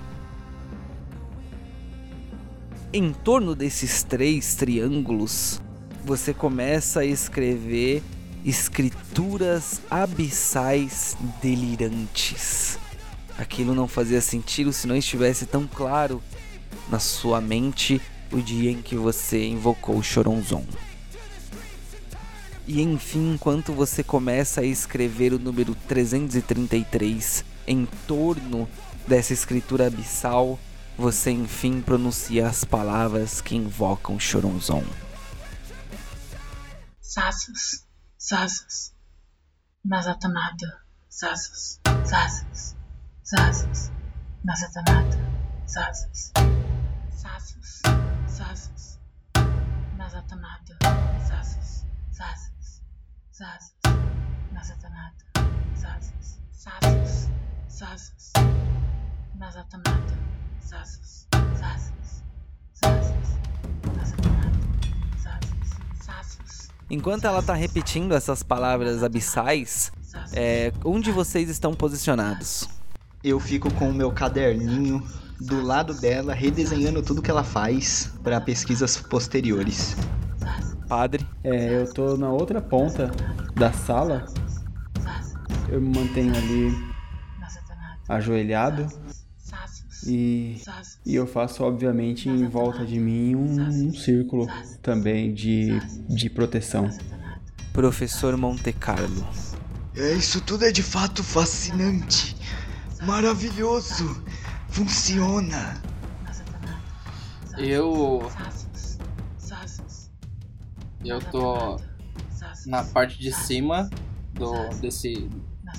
[2.94, 5.62] Em torno desses três triângulos,
[6.04, 8.04] você começa a escrever
[8.44, 12.78] escrituras abissais delirantes.
[13.38, 16.22] Aquilo não fazia sentido se não estivesse tão claro
[16.90, 20.66] na sua mente o dia em que você invocou o Choronzon.
[22.68, 28.68] E enfim, enquanto você começa a escrever o número 333 em torno
[29.08, 30.60] dessa escritura abissal,
[31.02, 34.84] você enfim pronuncia as palavras que invocam Choronzon.
[37.02, 37.88] Sasas,
[38.20, 38.94] Sasas,
[39.84, 40.80] Nazatanada,
[41.10, 42.76] Sasas, Sasas,
[43.24, 43.92] Sasas,
[44.46, 45.18] Nazatanada,
[45.66, 46.32] Sasas,
[47.10, 47.82] Sasas,
[48.28, 49.00] Sasas,
[49.98, 50.78] Nazatanada,
[51.28, 52.84] Sasas, Sasas,
[53.32, 53.74] Sasas,
[54.54, 55.26] Nazatanada,
[55.76, 57.30] Sasas, Sasas,
[57.68, 58.34] Zazas.
[59.36, 60.41] Nazatanata.
[66.90, 69.94] Enquanto ela tá repetindo essas palavras abissais,
[70.34, 72.68] é, onde vocês estão posicionados?
[73.24, 75.02] Eu fico com o meu caderninho
[75.40, 79.96] do lado dela, redesenhando tudo que ela faz para pesquisas posteriores.
[80.88, 83.10] Padre, É, eu tô na outra ponta
[83.56, 84.26] da sala.
[85.70, 86.92] Eu me mantenho ali
[88.10, 88.88] ajoelhado.
[90.06, 90.62] E,
[91.06, 94.48] e eu faço, obviamente, em volta de mim um, um círculo
[94.82, 96.90] também de, de proteção.
[97.72, 99.28] professor Monte Carlo.
[99.96, 102.36] É, isso tudo é de fato fascinante.
[103.04, 104.24] Maravilhoso.
[104.70, 105.82] Funciona.
[107.58, 108.32] Eu.
[111.04, 111.80] Eu tô
[112.66, 113.90] na parte de cima
[114.34, 115.30] do, desse,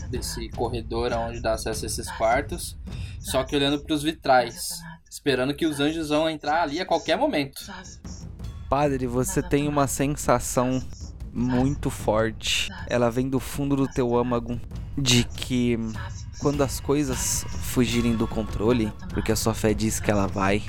[0.09, 2.79] desse corredor onde dá acesso a esses quartos.
[3.21, 4.81] Só que olhando pros vitrais.
[5.09, 7.61] Esperando que os anjos vão entrar ali a qualquer momento.
[8.69, 10.83] Padre, você tem uma sensação
[11.33, 12.71] muito forte.
[12.89, 14.61] Ela vem do fundo do teu âmago
[14.97, 15.79] de que
[16.39, 20.63] quando as coisas fugirem do controle, porque a sua fé diz que ela vai,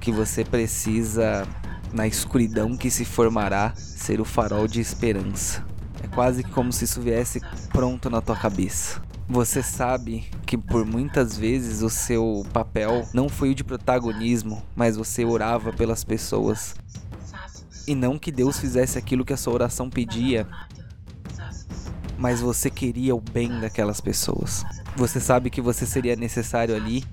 [0.00, 1.46] que você precisa
[1.92, 5.64] na escuridão que se formará ser o farol de esperança.
[6.02, 7.40] É quase como se isso viesse
[7.72, 9.00] pronto na tua cabeça.
[9.28, 14.96] Você sabe que por muitas vezes o seu papel não foi o de protagonismo, mas
[14.96, 16.74] você orava pelas pessoas.
[17.86, 20.46] E não que Deus fizesse aquilo que a sua oração pedia,
[22.18, 24.64] mas você queria o bem daquelas pessoas.
[24.96, 27.04] Você sabe que você seria necessário ali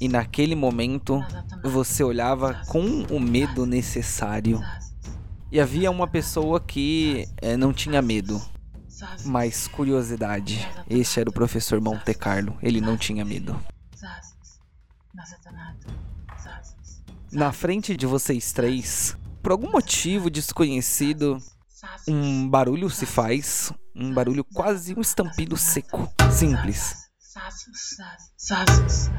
[0.00, 1.24] e naquele momento
[1.62, 4.60] você olhava com o medo necessário.
[5.52, 8.40] E havia uma pessoa que eh, não tinha medo,
[9.26, 10.66] mas curiosidade.
[10.88, 12.56] Este era o professor Monte Carlo.
[12.62, 13.62] Ele não tinha medo.
[17.30, 21.36] Na frente de vocês três, por algum motivo desconhecido,
[22.08, 23.70] um barulho se faz.
[23.94, 26.10] Um barulho quase um estampido seco.
[26.30, 26.96] Simples.
[28.40, 29.10] Zazas.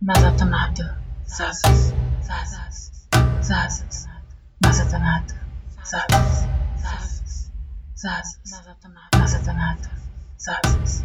[0.00, 1.02] Nazatanata.
[1.28, 1.92] Zazas.
[3.42, 4.09] Zazas.
[4.62, 4.92] Zazas.
[4.92, 5.34] Nazatanata.
[5.84, 6.48] Zazas.
[6.80, 7.50] Zazas.
[7.96, 8.40] Zazas.
[9.14, 9.90] Nazatanata.
[10.38, 11.04] Zazas.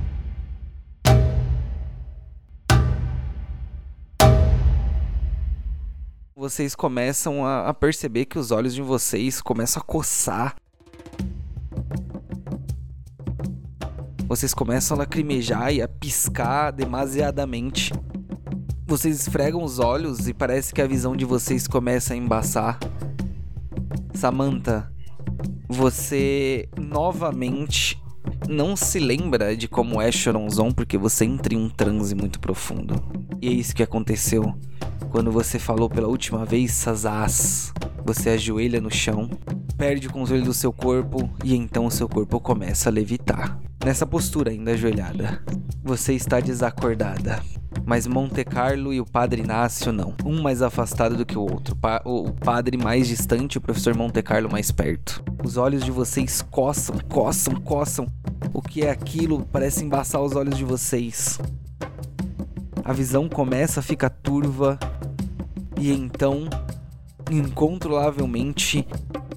[6.35, 10.55] Vocês começam a, a perceber que os olhos de vocês começam a coçar.
[14.27, 17.93] Vocês começam a lacrimejar e a piscar demasiadamente.
[18.85, 22.77] Vocês esfregam os olhos e parece que a visão de vocês começa a embaçar.
[24.15, 24.91] Samantha,
[25.67, 28.01] você novamente
[28.47, 32.95] não se lembra de como é Choronzon porque você entra em um transe muito profundo.
[33.41, 34.55] E é isso que aconteceu
[35.09, 37.73] quando você falou pela última vez Sazaz.
[38.05, 39.29] Você ajoelha no chão,
[39.77, 43.59] perde o controle do seu corpo e então o seu corpo começa a levitar.
[43.83, 45.43] Nessa postura ainda ajoelhada,
[45.83, 47.41] você está desacordada.
[47.85, 50.13] Mas Monte Carlo e o Padre Inácio não.
[50.25, 51.75] Um mais afastado do que o outro.
[51.75, 55.23] Pa- o padre mais distante e o professor Monte Carlo mais perto.
[55.43, 58.07] Os olhos de vocês coçam, coçam, coçam.
[58.51, 61.39] O que é aquilo parece embaçar os olhos de vocês.
[62.83, 64.79] A visão começa a ficar turva
[65.79, 66.49] e então,
[67.29, 68.87] incontrolavelmente,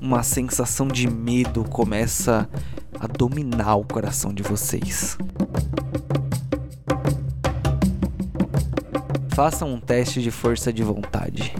[0.00, 2.48] uma sensação de medo começa
[2.98, 5.18] a dominar o coração de vocês.
[9.38, 11.54] Façam um teste de força de vontade.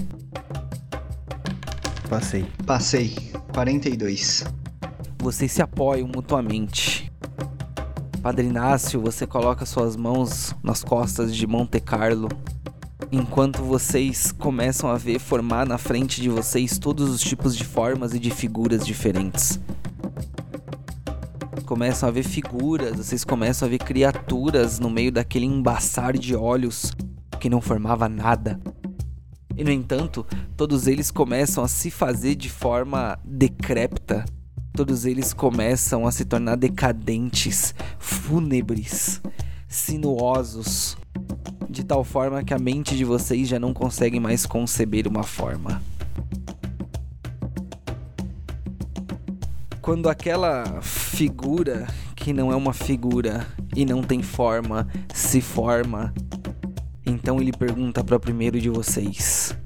[2.11, 2.45] Passei.
[2.67, 3.15] Passei.
[3.55, 4.45] 42.
[5.21, 7.09] Vocês se apoiam mutuamente.
[8.21, 12.29] Padre Inácio, você coloca suas mãos nas costas de Monte Carlo,
[13.13, 18.13] enquanto vocês começam a ver formar na frente de vocês todos os tipos de formas
[18.13, 19.61] e de figuras diferentes.
[21.65, 26.91] Começam a ver figuras, vocês começam a ver criaturas no meio daquele embaçar de olhos
[27.39, 28.61] que não formava nada.
[29.57, 30.25] E no entanto,
[30.57, 34.25] todos eles começam a se fazer de forma decrépita.
[34.73, 39.21] Todos eles começam a se tornar decadentes, fúnebres,
[39.67, 40.97] sinuosos,
[41.69, 45.83] de tal forma que a mente de vocês já não consegue mais conceber uma forma.
[49.83, 56.13] Quando aquela figura, que não é uma figura e não tem forma, se forma,
[57.09, 59.57] então ele pergunta para o primeiro de vocês: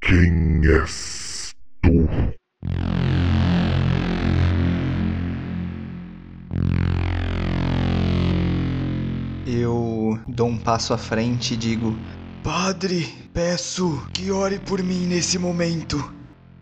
[0.00, 2.08] Quem és tu?
[10.38, 11.98] Dou um passo à frente e digo:
[12.44, 16.14] Padre, peço que ore por mim nesse momento.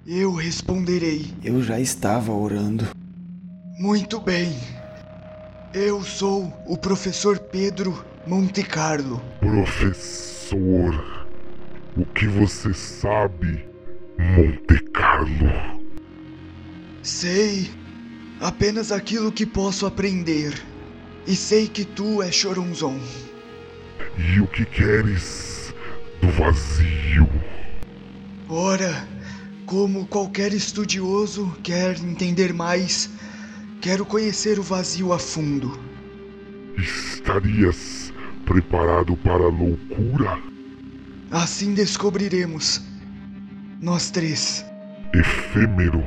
[0.06, 1.26] Eu responderei.
[1.44, 2.88] Eu já estava orando.
[3.78, 4.56] Muito bem.
[5.74, 9.22] Eu sou o professor Pedro Monte Carlo.
[9.38, 11.28] Professor,
[11.96, 13.64] o que você sabe,
[14.18, 15.80] Monte Carlo?
[17.04, 17.70] Sei
[18.40, 20.60] apenas aquilo que posso aprender.
[21.24, 22.98] E sei que tu é Choronzon.
[24.18, 25.72] E o que queres
[26.20, 27.28] do vazio?
[28.48, 29.06] Ora,
[29.66, 33.08] como qualquer estudioso quer entender mais,
[33.80, 35.78] quero conhecer o vazio a fundo.
[36.76, 38.05] Estarias
[38.46, 40.38] preparado para a loucura?
[41.30, 42.80] Assim descobriremos.
[43.82, 44.64] Nós três.
[45.12, 46.02] Efêmero,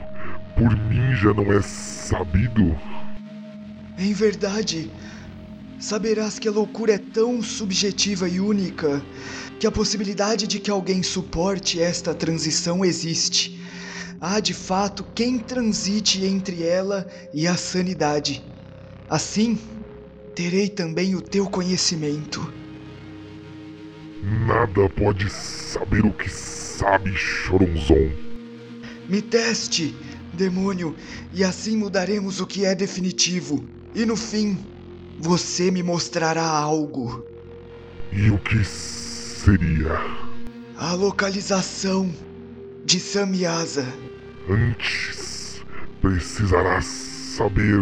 [0.58, 2.76] por mim já não é sabido.
[3.98, 4.90] Em verdade,
[5.78, 9.04] saberás que a loucura é tão subjetiva e única
[9.60, 13.60] que a possibilidade de que alguém suporte esta transição existe.
[14.22, 18.42] Há de fato quem transite entre ela e a sanidade.
[19.10, 19.58] Assim,
[20.40, 22.54] terei também o teu conhecimento.
[24.48, 28.10] Nada pode saber o que sabe, Choronzon.
[29.10, 29.94] Me teste,
[30.34, 30.96] demônio,
[31.34, 33.66] e assim mudaremos o que é definitivo.
[33.94, 34.58] E no fim,
[35.20, 37.22] você me mostrará algo.
[38.14, 40.00] E o que seria?
[40.78, 42.10] A localização
[42.86, 43.86] de Samyasa.
[44.50, 45.62] Antes,
[46.02, 47.78] precisarás saber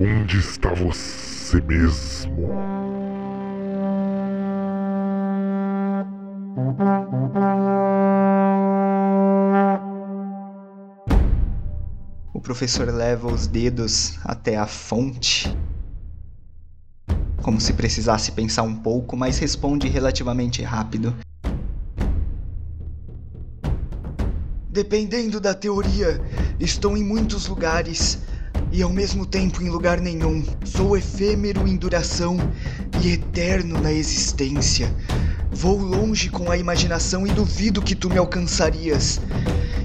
[0.00, 2.50] onde está você mesmo.
[12.32, 15.56] O professor leva os dedos até a fonte.
[17.42, 21.14] Como se precisasse pensar um pouco, mas responde relativamente rápido.
[24.68, 26.20] Dependendo da teoria,
[26.58, 28.22] estou em muitos lugares
[28.72, 30.42] e ao mesmo tempo em lugar nenhum.
[30.64, 32.38] Sou efêmero em duração
[33.02, 34.92] e eterno na existência.
[35.50, 39.20] Vou longe com a imaginação e duvido que tu me alcançarias.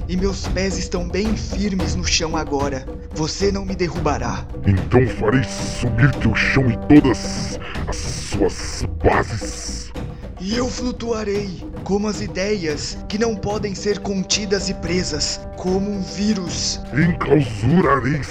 [0.07, 2.85] E meus pés estão bem firmes no chão agora.
[3.13, 4.47] Você não me derrubará.
[4.65, 9.91] Então farei subir teu chão e todas as suas bases.
[10.39, 16.01] E eu flutuarei, como as ideias que não podem ser contidas e presas, como um
[16.01, 16.79] vírus.
[16.93, 18.21] Enclausurarei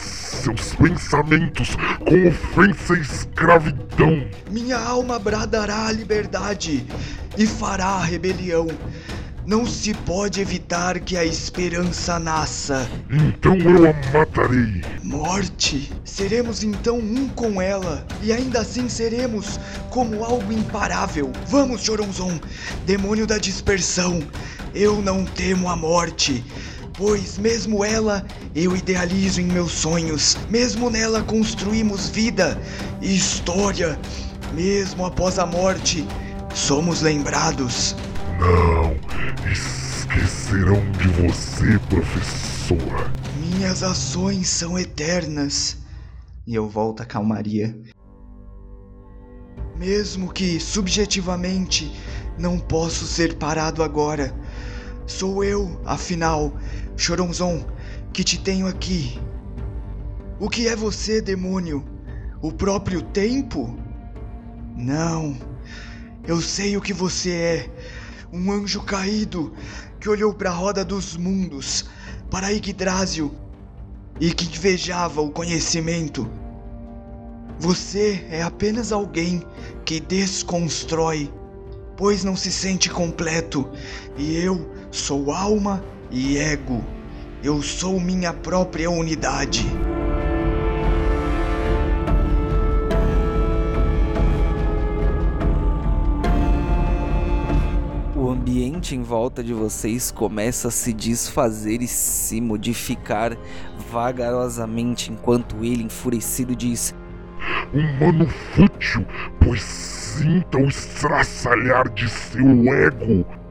[0.47, 1.71] seus pensamentos
[2.07, 4.29] com ofensa e escravidão.
[4.49, 6.87] Minha alma bradará a liberdade
[7.37, 8.69] e fará a rebelião.
[9.45, 12.89] Não se pode evitar que a esperança nasça.
[13.11, 14.85] Então eu a matarei.
[15.03, 15.93] Morte?
[16.05, 19.59] Seremos então um com ela, e ainda assim seremos
[19.91, 21.33] como algo imparável.
[21.49, 22.39] Vamos, Choronzon,
[22.85, 24.23] demônio da dispersão.
[24.73, 26.45] Eu não temo a morte.
[26.97, 28.25] Pois mesmo ela
[28.55, 32.59] eu idealizo em meus sonhos, mesmo nela construímos vida
[33.03, 33.99] e história.
[34.55, 36.07] Mesmo após a morte,
[36.55, 37.95] somos lembrados.
[38.41, 38.97] Não,
[39.53, 43.11] esquecerão de você, professor.
[43.39, 45.77] Minhas ações são eternas.
[46.47, 47.77] E eu volto à calmaria.
[49.77, 51.93] Mesmo que subjetivamente
[52.39, 54.35] não posso ser parado agora.
[55.07, 56.53] Sou eu, afinal,
[56.97, 57.65] Choronzon,
[58.13, 59.21] que te tenho aqui.
[60.41, 61.85] O que é você, demônio?
[62.41, 63.77] O próprio tempo?
[64.75, 65.37] Não.
[66.27, 67.71] Eu sei o que você é.
[68.33, 69.55] Um anjo caído
[70.01, 71.85] que olhou para a roda dos mundos,
[72.31, 73.35] para Yggdrasil,
[74.19, 76.29] e que invejava o conhecimento.
[77.59, 79.43] Você é apenas alguém
[79.85, 81.33] que desconstrói,
[81.97, 83.69] pois não se sente completo,
[84.17, 86.85] e eu sou alma e ego.
[87.43, 89.65] Eu sou minha própria unidade.
[98.15, 103.37] O ambiente em volta de vocês começa a se desfazer e se modificar
[103.91, 106.95] vagarosamente enquanto ele, enfurecido, diz:
[107.73, 109.07] Humano fútil,
[109.39, 113.46] pois sinta o estraçalhar de seu ego.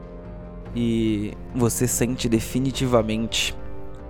[0.78, 3.56] E você sente definitivamente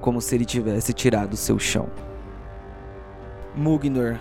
[0.00, 1.88] como se ele tivesse tirado o seu chão.
[3.54, 4.18] Mugnor,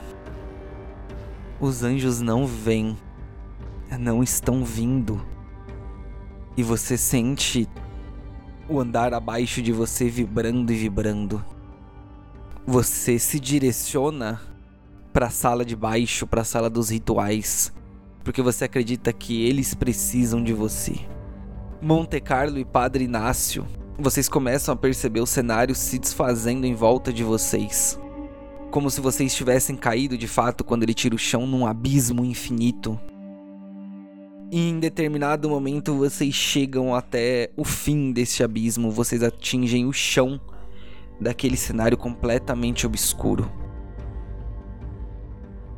[1.59, 2.95] os anjos não vêm,
[3.99, 5.25] não estão vindo.
[6.55, 7.67] E você sente
[8.69, 11.43] o andar abaixo de você vibrando e vibrando.
[12.67, 14.39] Você se direciona
[15.11, 17.73] para a sala de baixo, para a sala dos rituais.
[18.23, 21.14] porque você acredita que eles precisam de você.
[21.85, 23.63] Monte Carlo e Padre Inácio,
[23.99, 27.99] vocês começam a perceber o cenário se desfazendo em volta de vocês.
[28.71, 32.99] Como se vocês tivessem caído de fato quando ele tira o chão num abismo infinito.
[34.51, 40.41] E em determinado momento vocês chegam até o fim desse abismo, vocês atingem o chão
[41.21, 43.47] daquele cenário completamente obscuro.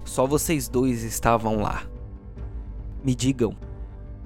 [0.05, 1.84] Só vocês dois estavam lá.
[3.03, 3.58] Me digam,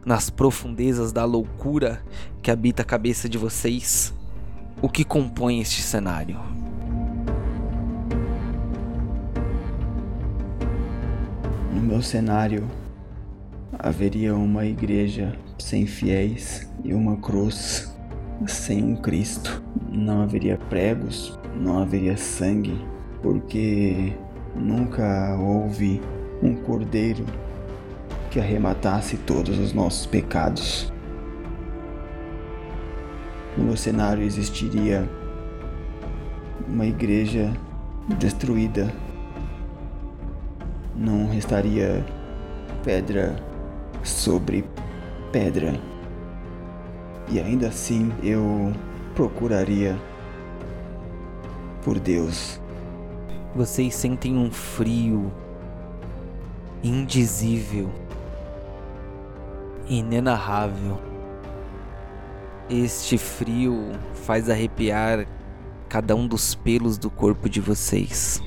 [0.05, 2.01] nas profundezas da loucura
[2.41, 4.13] que habita a cabeça de vocês,
[4.81, 6.39] o que compõe este cenário?
[11.73, 12.67] No meu cenário,
[13.77, 17.93] haveria uma igreja sem fiéis e uma cruz
[18.47, 19.63] sem um Cristo.
[19.89, 22.79] Não haveria pregos, não haveria sangue,
[23.21, 24.13] porque
[24.55, 26.01] nunca houve
[26.41, 27.25] um cordeiro
[28.31, 30.91] que arrematasse todos os nossos pecados.
[33.57, 35.07] No meu cenário existiria
[36.65, 37.51] uma igreja
[38.17, 38.91] destruída.
[40.95, 42.05] Não restaria
[42.83, 43.35] pedra
[44.01, 44.63] sobre
[45.33, 45.77] pedra.
[47.29, 48.71] E ainda assim eu
[49.13, 49.95] procuraria
[51.83, 52.61] por Deus.
[53.53, 55.29] Vocês sentem um frio
[56.81, 57.89] indizível,
[59.97, 60.99] inenarrável.
[62.69, 65.27] Este frio faz arrepiar
[65.89, 68.41] cada um dos pelos do corpo de vocês.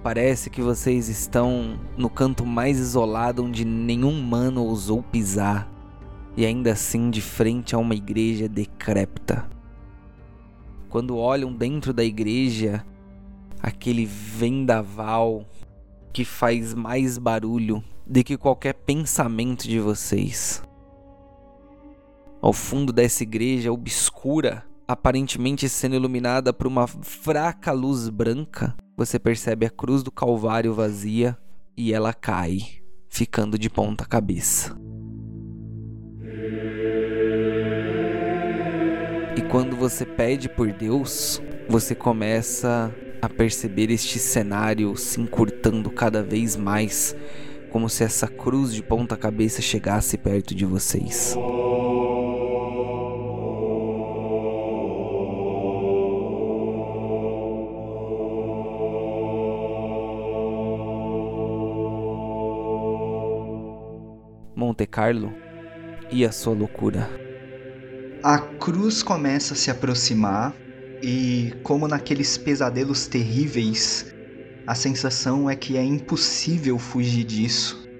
[0.00, 5.68] Parece que vocês estão no canto mais isolado onde nenhum humano ousou pisar,
[6.36, 9.50] e ainda assim de frente a uma igreja decrépita.
[10.88, 12.84] Quando olham dentro da igreja,
[13.60, 15.44] aquele vendaval
[16.12, 20.60] que faz mais barulho do que qualquer pensamento de vocês.
[22.42, 29.64] Ao fundo dessa igreja obscura, aparentemente sendo iluminada por uma fraca luz branca, você percebe
[29.64, 31.38] a cruz do Calvário vazia
[31.76, 32.58] e ela cai,
[33.08, 34.76] ficando de ponta cabeça.
[39.36, 42.92] E quando você pede por Deus, você começa
[43.22, 47.14] a perceber este cenário se encurtando cada vez mais,
[47.70, 51.36] como se essa cruz de ponta cabeça chegasse perto de vocês.
[64.54, 65.32] Monte Carlo
[66.10, 67.08] e a sua loucura.
[68.22, 70.54] A cruz começa a se aproximar
[71.02, 74.14] e, como naqueles pesadelos terríveis,
[74.70, 77.90] a sensação é que é impossível fugir disso.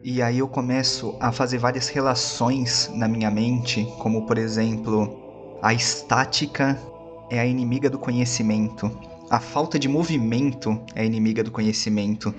[0.00, 5.74] E aí eu começo a fazer várias relações na minha mente, como por exemplo, a
[5.74, 6.80] estática
[7.28, 8.96] é a inimiga do conhecimento,
[9.28, 12.32] a falta de movimento é a inimiga do conhecimento.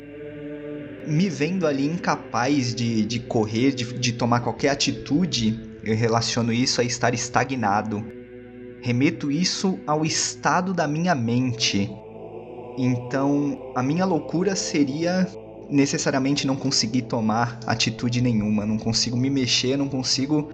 [1.06, 6.80] Me vendo ali incapaz de, de correr, de, de tomar qualquer atitude, eu relaciono isso
[6.80, 8.06] a estar estagnado.
[8.82, 11.92] Remeto isso ao estado da minha mente.
[12.82, 15.28] Então, a minha loucura seria
[15.70, 20.50] necessariamente não conseguir tomar atitude nenhuma, não consigo me mexer, não consigo.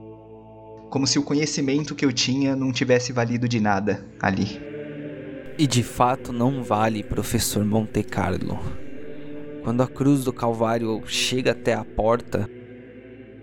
[0.90, 4.60] Como se o conhecimento que eu tinha não tivesse valido de nada ali.
[5.56, 8.60] E de fato não vale, professor Monte Carlo.
[9.64, 12.50] Quando a cruz do Calvário chega até a porta,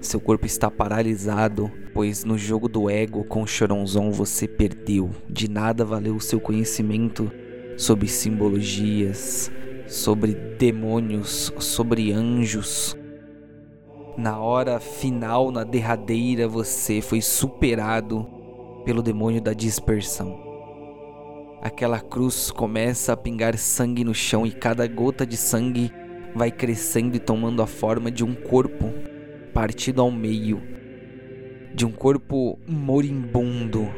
[0.01, 5.11] seu corpo está paralisado, pois no jogo do ego com o Choronzon você perdeu.
[5.30, 7.30] De nada valeu o seu conhecimento
[7.77, 9.51] sobre simbologias,
[9.87, 12.97] sobre demônios, sobre anjos.
[14.16, 18.27] Na hora final, na derradeira, você foi superado
[18.85, 20.39] pelo demônio da dispersão.
[21.62, 25.93] Aquela cruz começa a pingar sangue no chão e cada gota de sangue
[26.35, 28.93] vai crescendo e tomando a forma de um corpo
[29.53, 30.61] partido ao meio,
[31.75, 33.89] de um corpo moribundo,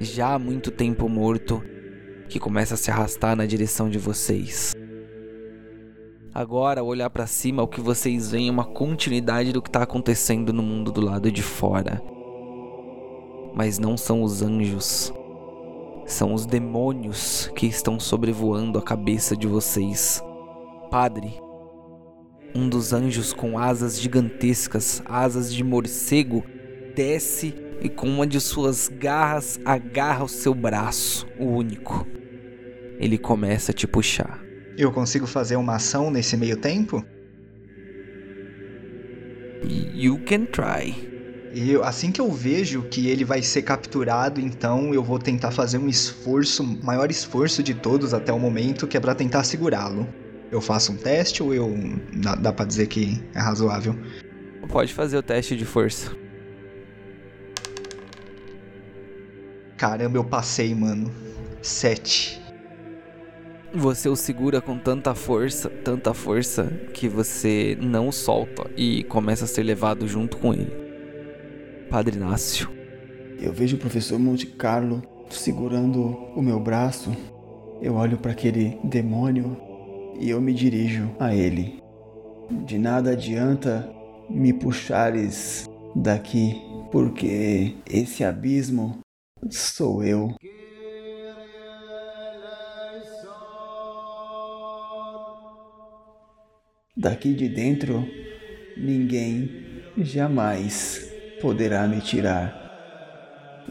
[0.00, 1.62] já há muito tempo morto,
[2.28, 4.74] que começa a se arrastar na direção de vocês.
[6.34, 9.82] Agora, ao olhar para cima, o que vocês veem é uma continuidade do que está
[9.82, 12.02] acontecendo no mundo do lado de fora.
[13.54, 15.12] Mas não são os anjos,
[16.06, 20.20] são os demônios que estão sobrevoando a cabeça de vocês.
[20.90, 21.40] Padre,
[22.52, 26.44] um dos anjos com asas gigantescas, asas de morcego,
[26.96, 32.06] desce e com uma de suas garras agarra o seu braço, o único.
[32.98, 34.44] Ele começa a te puxar.
[34.76, 37.04] Eu consigo fazer uma ação nesse meio tempo?
[39.94, 40.94] You can try.
[41.54, 45.78] Eu- assim que eu vejo que ele vai ser capturado, então eu vou tentar fazer
[45.78, 50.08] um esforço, maior esforço de todos até o momento, que é pra tentar segurá-lo.
[50.50, 51.72] Eu faço um teste ou eu.
[52.20, 53.94] Dá, dá pra dizer que é razoável?
[54.68, 56.23] Pode fazer o teste de força.
[59.76, 61.10] Caramba, eu passei, mano.
[61.60, 62.40] Sete.
[63.74, 69.46] Você o segura com tanta força, tanta força, que você não o solta e começa
[69.46, 70.72] a ser levado junto com ele.
[71.90, 72.70] Padre Inácio.
[73.40, 76.02] Eu vejo o professor Monte Carlo segurando
[76.36, 77.10] o meu braço.
[77.82, 79.56] Eu olho para aquele demônio
[80.20, 81.82] e eu me dirijo a ele.
[82.64, 83.90] De nada adianta
[84.30, 86.62] me puxares daqui,
[86.92, 89.03] porque esse abismo
[89.50, 90.34] sou eu.
[96.96, 98.08] Daqui de dentro,
[98.76, 102.62] ninguém jamais poderá me tirar.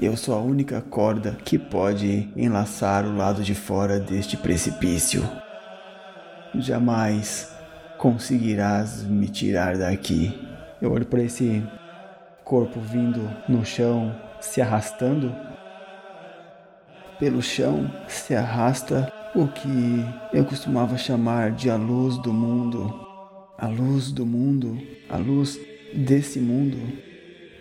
[0.02, 5.24] Eu sou a única corda que pode enlaçar o lado de fora deste precipício.
[6.56, 7.56] Jamais
[7.98, 10.38] conseguirás me tirar daqui.
[10.82, 11.64] Eu olho para esse
[12.44, 15.34] corpo vindo no chão, se arrastando.
[17.24, 22.94] Pelo chão se arrasta o que eu costumava chamar de a luz do mundo.
[23.58, 24.78] A luz do mundo,
[25.10, 25.58] a luz
[25.94, 26.78] desse mundo.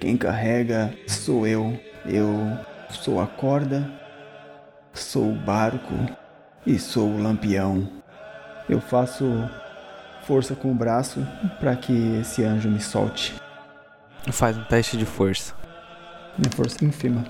[0.00, 1.78] Quem carrega sou eu.
[2.04, 2.58] Eu
[2.90, 3.88] sou a corda,
[4.92, 5.94] sou o barco
[6.66, 7.88] e sou o lampião.
[8.68, 9.24] Eu faço
[10.24, 11.24] força com o braço
[11.60, 13.36] para que esse anjo me solte.
[14.32, 15.54] Faz um teste de força.
[16.36, 17.24] Minha força é ínfima.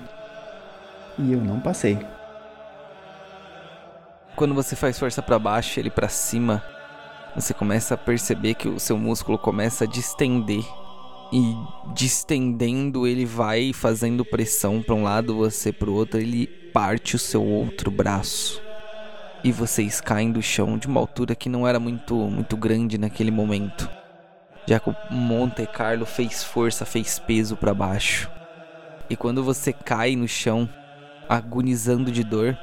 [1.19, 1.99] E eu não passei.
[4.35, 6.63] Quando você faz força pra baixo, ele pra cima,
[7.35, 10.65] você começa a perceber que o seu músculo começa a distender.
[11.31, 11.55] E
[11.93, 17.43] distendendo, ele vai fazendo pressão pra um lado, você pro outro, ele parte o seu
[17.43, 18.61] outro braço.
[19.43, 23.31] E vocês caem do chão de uma altura que não era muito muito grande naquele
[23.31, 23.89] momento.
[24.65, 28.31] Já que o Monte Carlo fez força, fez peso pra baixo.
[29.09, 30.67] E quando você cai no chão,
[31.27, 32.57] agonizando de dor,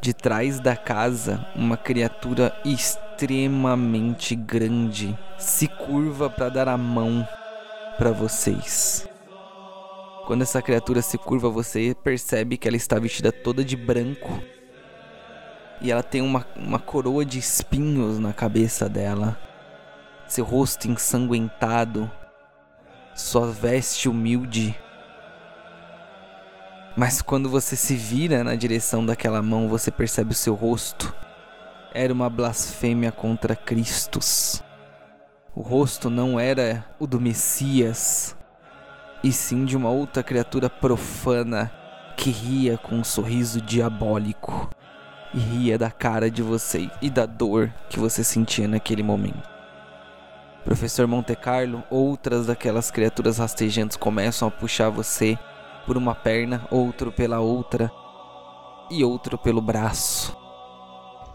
[0.00, 7.26] de trás da casa, uma criatura extremamente grande se curva para dar a mão
[7.98, 9.06] para vocês.
[10.26, 14.40] Quando essa criatura se curva, você percebe que ela está vestida toda de branco.
[15.82, 19.36] E ela tem uma, uma coroa de espinhos na cabeça dela.
[20.28, 22.10] Seu rosto ensanguentado.
[23.14, 24.78] Sua veste humilde.
[26.96, 31.14] Mas quando você se vira na direção daquela mão, você percebe o seu rosto.
[31.94, 34.62] Era uma blasfêmia contra Cristos.
[35.54, 38.36] O rosto não era o do Messias,
[39.22, 41.70] e sim de uma outra criatura profana
[42.16, 44.70] que ria com um sorriso diabólico
[45.32, 49.48] e ria da cara de você e da dor que você sentia naquele momento.
[50.64, 55.38] Professor Monte Carlo, outras daquelas criaturas rastejantes começam a puxar você
[55.86, 57.90] por uma perna, outro pela outra
[58.90, 60.36] e outro pelo braço.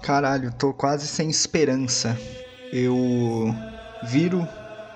[0.02, 2.18] Caralho, tô quase sem esperança.
[2.72, 3.56] Eu
[4.04, 4.48] viro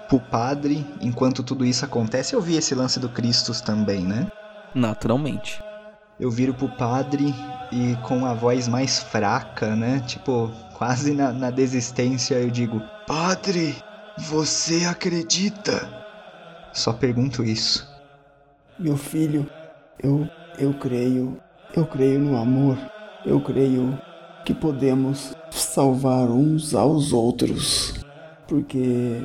[0.08, 2.36] pro padre enquanto tudo isso acontece.
[2.36, 4.28] Eu vi esse lance do Cristos também, né?
[4.76, 5.64] Naturalmente.
[6.20, 7.34] Eu viro pro padre
[7.72, 10.02] e com a voz mais fraca, né?
[10.06, 13.76] Tipo, quase na, na desistência, eu digo: Padre,
[14.18, 15.89] você acredita?
[16.74, 17.89] Só pergunto isso.
[18.80, 19.45] Meu filho,
[20.01, 20.25] eu
[20.57, 21.38] eu creio,
[21.75, 22.77] eu creio no amor.
[23.25, 23.99] Eu creio
[24.45, 27.93] que podemos salvar uns aos outros.
[28.47, 29.21] Porque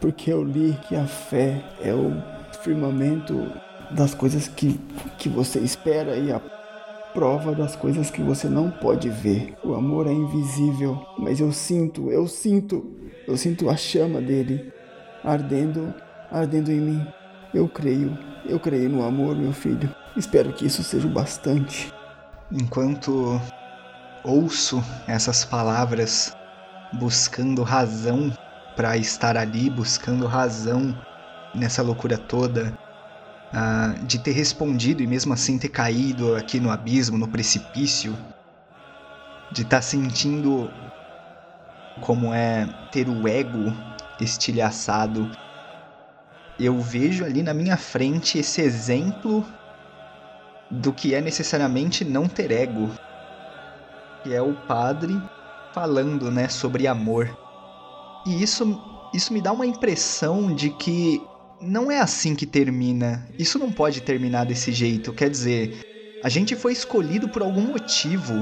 [0.00, 2.20] porque eu li que a fé é o
[2.62, 3.48] firmamento
[3.92, 4.76] das coisas que
[5.18, 6.40] que você espera e a
[7.14, 9.54] prova das coisas que você não pode ver.
[9.62, 12.84] O amor é invisível, mas eu sinto, eu sinto,
[13.24, 14.72] eu sinto a chama dele
[15.22, 15.94] ardendo,
[16.28, 17.06] ardendo em mim.
[17.56, 19.88] Eu creio, eu creio no amor, meu filho.
[20.14, 21.90] Espero que isso seja o bastante.
[22.52, 23.40] Enquanto
[24.22, 26.36] ouço essas palavras,
[26.92, 28.30] buscando razão
[28.76, 30.94] para estar ali, buscando razão
[31.54, 32.74] nessa loucura toda,
[33.54, 38.14] ah, de ter respondido e mesmo assim ter caído aqui no abismo, no precipício,
[39.50, 40.70] de estar sentindo
[42.02, 43.72] como é ter o ego
[44.20, 45.30] estilhaçado.
[46.58, 49.44] Eu vejo ali na minha frente esse exemplo
[50.70, 52.90] do que é necessariamente não ter ego,
[54.22, 55.20] que é o padre
[55.72, 57.36] falando, né, sobre amor.
[58.26, 58.64] E isso
[59.14, 61.22] isso me dá uma impressão de que
[61.60, 63.26] não é assim que termina.
[63.38, 65.12] Isso não pode terminar desse jeito.
[65.12, 68.34] Quer dizer, a gente foi escolhido por algum motivo.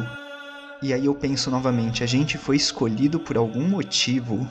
[0.82, 4.48] E aí eu penso novamente, a gente foi escolhido por algum motivo.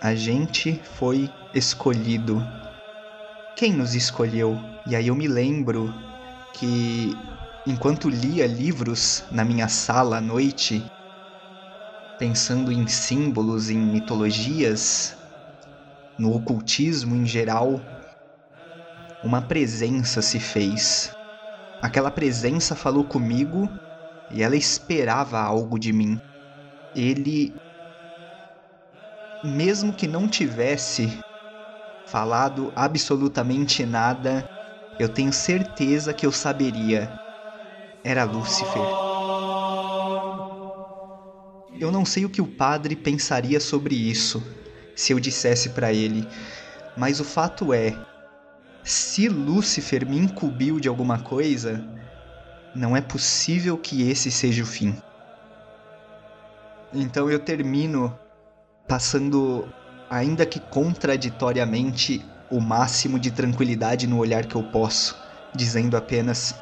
[0.00, 2.44] A gente foi escolhido.
[3.58, 4.56] Quem nos escolheu?
[4.86, 5.92] E aí eu me lembro
[6.54, 7.10] que
[7.66, 10.86] enquanto lia livros na minha sala à noite,
[12.16, 15.16] pensando em símbolos, em mitologias,
[16.16, 17.80] no ocultismo em geral,
[19.24, 21.10] uma presença se fez.
[21.82, 23.68] Aquela presença falou comigo
[24.30, 26.16] e ela esperava algo de mim.
[26.94, 27.56] Ele,
[29.42, 31.18] mesmo que não tivesse
[32.10, 34.44] falado absolutamente nada,
[34.98, 37.12] eu tenho certeza que eu saberia.
[38.02, 38.82] Era Lúcifer.
[41.78, 44.42] Eu não sei o que o padre pensaria sobre isso
[44.96, 46.26] se eu dissesse para ele,
[46.96, 47.94] mas o fato é,
[48.82, 51.84] se Lúcifer me incumbiu de alguma coisa,
[52.74, 54.96] não é possível que esse seja o fim.
[56.92, 58.18] Então eu termino
[58.88, 59.68] passando,
[60.10, 65.16] ainda que contraditoriamente, o máximo de tranquilidade no olhar que eu posso,
[65.54, 66.54] dizendo apenas: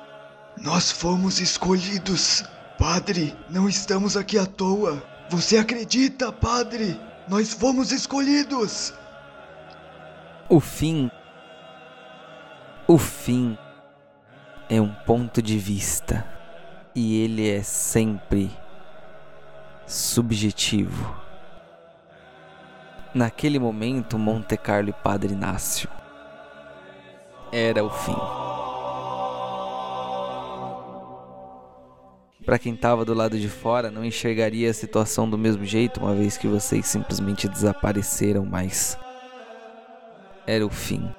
[0.56, 2.44] Nós fomos escolhidos.
[2.78, 5.02] Padre, não estamos aqui à toa.
[5.30, 7.00] Você acredita, padre?
[7.26, 8.92] Nós fomos escolhidos.
[10.48, 11.10] O fim.
[12.86, 13.58] O fim
[14.68, 16.24] é um ponto de vista
[16.94, 18.50] e ele é sempre
[19.86, 21.25] subjetivo.
[23.16, 25.88] Naquele momento, Monte Carlo e Padre Inácio
[27.50, 28.14] era o fim.
[32.44, 36.14] Para quem estava do lado de fora, não enxergaria a situação do mesmo jeito, uma
[36.14, 38.98] vez que vocês simplesmente desapareceram, mas
[40.46, 41.10] era o fim.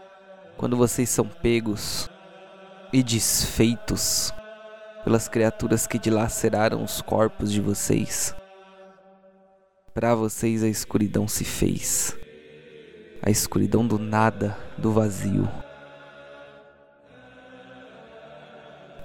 [0.55, 2.11] Quando vocês são pegos
[2.93, 4.31] e desfeitos
[5.03, 8.35] pelas criaturas que dilaceraram os corpos de vocês,
[9.97, 12.15] para vocês a escuridão se fez.
[13.19, 15.49] A escuridão do nada, do vazio.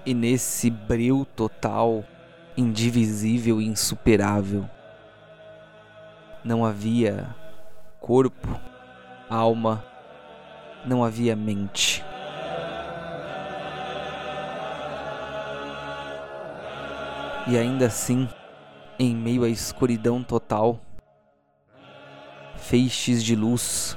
[0.05, 2.05] E nesse breu total,
[2.59, 4.69] indivisível e insuperável,
[6.45, 7.35] não havia
[7.99, 8.61] corpo,
[9.31, 9.83] alma,
[10.85, 12.05] não havia mente.
[17.47, 18.29] E ainda assim,
[19.03, 20.81] em meio à escuridão total,
[22.57, 23.97] feixes de luz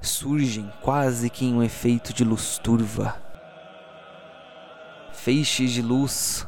[0.00, 3.20] surgem quase que em um efeito de luz turva.
[5.12, 6.46] Feixes de luz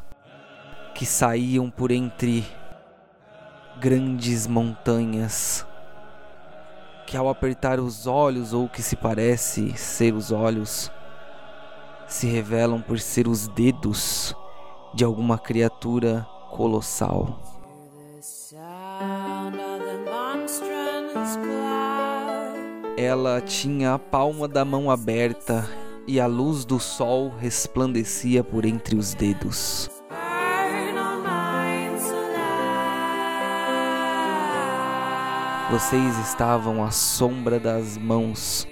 [0.95, 2.45] que saíam por entre
[3.77, 5.65] grandes montanhas,
[7.05, 10.91] que ao apertar os olhos, ou que se parece ser os olhos,
[12.07, 14.33] se revelam por ser os dedos
[14.93, 17.48] de alguma criatura colossal.
[22.97, 25.69] Ela tinha a palma da mão aberta
[26.07, 29.87] e a luz do sol resplandecia por entre os dedos.
[35.69, 38.67] Vocês estavam à sombra das mãos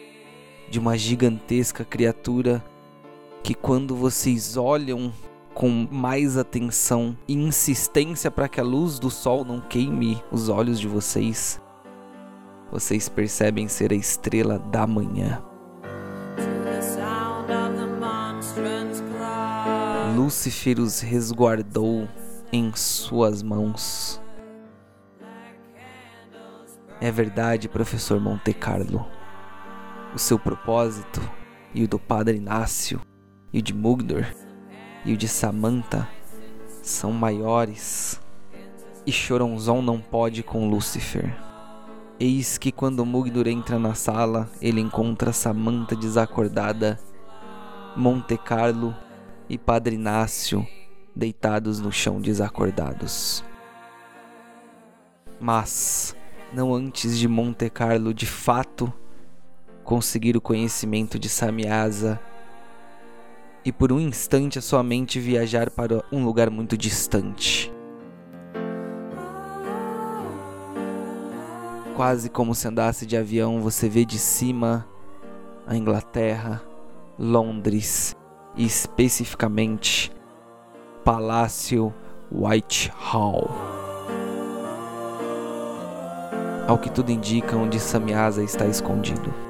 [0.71, 2.63] de uma gigantesca criatura
[3.43, 5.13] que, quando vocês olham
[5.57, 10.79] com mais atenção e insistência para que a luz do sol não queime os olhos
[10.79, 11.59] de vocês,
[12.71, 15.41] vocês percebem ser a estrela da manhã.
[20.15, 22.07] Lúcifer os resguardou
[22.53, 24.21] em suas mãos.
[27.01, 29.07] É verdade, professor Monte Carlo.
[30.13, 31.19] O seu propósito
[31.73, 33.01] e o do Padre Inácio
[33.51, 34.23] e o de Mugdor
[35.07, 36.05] e o de Samantha
[36.83, 38.19] são maiores.
[39.05, 41.33] E Choronzon não pode com Lúcifer.
[42.19, 46.99] Eis que quando Mugdor entra na sala, ele encontra Samantha desacordada,
[47.95, 48.93] Monte Carlo
[49.47, 50.67] e Padre Inácio
[51.15, 53.45] deitados no chão desacordados.
[55.39, 56.13] Mas
[56.51, 58.91] não antes de Monte Carlo de fato
[59.85, 62.19] conseguir o conhecimento de Samiasa
[63.67, 67.69] e por um instante a sua mente viajar para um lugar muito distante.
[71.93, 74.87] Quase como se andasse de avião, você vê de cima
[75.67, 76.63] a Inglaterra,
[77.19, 78.15] Londres
[78.55, 80.13] e especificamente
[81.03, 81.93] Palácio
[82.31, 83.49] Whitehall.
[86.65, 89.46] Ao que tudo indica onde Samyasa está escondido.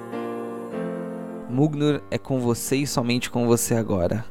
[1.49, 4.25] Mugnur é com você e somente com você agora.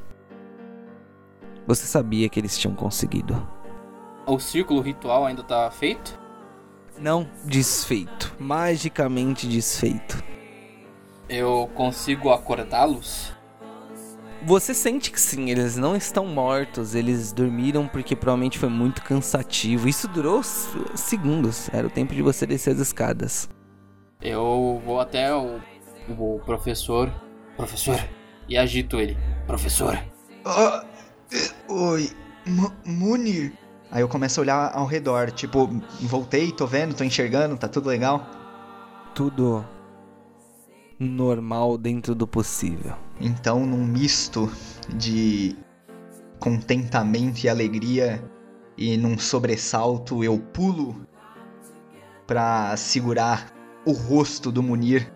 [1.66, 3.46] Você sabia que eles tinham conseguido.
[4.26, 6.18] O círculo ritual ainda tá feito?
[6.98, 10.22] Não desfeito, magicamente desfeito.
[11.28, 13.34] Eu consigo acordá-los?
[14.44, 19.88] Você sente que sim, eles não estão mortos, eles dormiram porque provavelmente foi muito cansativo.
[19.88, 23.48] Isso durou segundos, era o tempo de você descer as escadas.
[24.20, 25.58] Eu vou até o,
[26.08, 27.10] o professor.
[27.56, 27.98] Professor.
[28.48, 29.16] E agito ele.
[29.46, 29.98] Professor.
[30.44, 30.84] Ah,
[31.32, 32.10] eh, oi,
[32.46, 33.52] Mu- Munir.
[33.90, 35.68] Aí eu começo a olhar ao redor, tipo,
[36.02, 38.26] voltei, tô vendo, tô enxergando, tá tudo legal.
[39.14, 39.64] Tudo
[40.98, 42.94] normal dentro do possível.
[43.20, 44.50] Então, num misto
[44.94, 45.56] de
[46.38, 48.22] contentamento e alegria
[48.76, 51.06] e num sobressalto, eu pulo
[52.26, 53.52] pra segurar
[53.86, 55.12] o rosto do Munir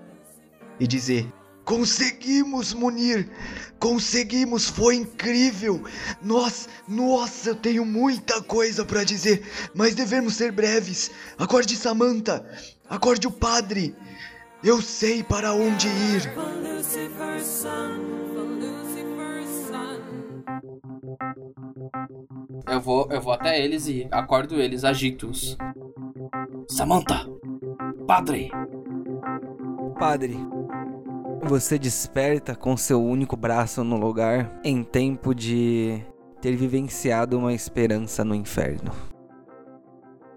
[0.80, 1.30] e dizer:
[1.64, 3.30] Conseguimos, Munir!
[3.78, 5.84] Conseguimos, foi incrível!
[6.20, 11.12] Nós, nossa, eu tenho muita coisa pra dizer, mas devemos ser breves.
[11.38, 12.44] Acorde Samantha,
[12.88, 13.94] acorde o padre.
[14.64, 16.32] Eu sei para onde ir.
[22.68, 25.56] Eu vou, eu vou até eles e acordo eles, agito-os.
[26.68, 27.26] Samantha!
[28.06, 28.50] Padre!
[29.98, 30.36] Padre,
[31.42, 36.00] você desperta com seu único braço no lugar em tempo de
[36.40, 38.92] ter vivenciado uma esperança no inferno.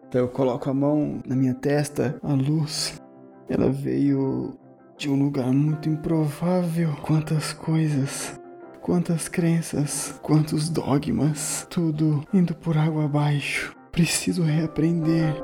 [0.07, 3.01] Então eu coloco a mão na minha testa, a luz.
[3.49, 4.53] Ela veio
[4.97, 6.95] de um lugar muito improvável.
[7.01, 8.39] Quantas coisas,
[8.81, 13.75] quantas crenças, quantos dogmas, tudo indo por água abaixo.
[13.91, 15.35] Preciso reaprender.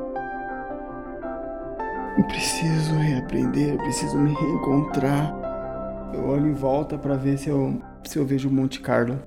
[2.18, 5.38] Eu preciso reaprender, preciso me reencontrar.
[6.14, 9.20] Eu olho em volta para ver se eu, se eu vejo o Monte Carlo.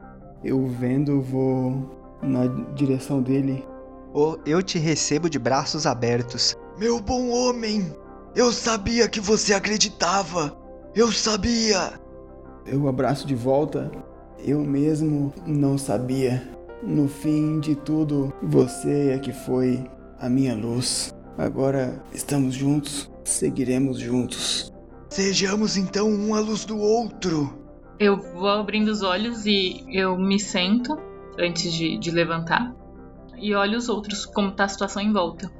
[0.45, 3.65] Eu vendo, vou na direção dele.
[4.13, 6.57] "Ô, Eu te recebo de braços abertos.
[6.79, 7.93] Meu bom homem,
[8.35, 10.57] eu sabia que você acreditava.
[10.95, 11.93] Eu sabia.
[12.67, 13.91] Eu abraço de volta.
[14.45, 16.43] Eu mesmo não sabia.
[16.83, 19.85] No fim de tudo, você é que foi
[20.19, 21.15] a minha luz.
[21.39, 24.72] Agora estamos juntos, seguiremos juntos.
[25.13, 27.53] Sejamos então um à luz do outro.
[27.99, 30.99] Eu vou abrindo os olhos e eu me sento
[31.39, 32.75] antes de, de levantar
[33.37, 35.53] e olho os outros, como tá a situação em volta.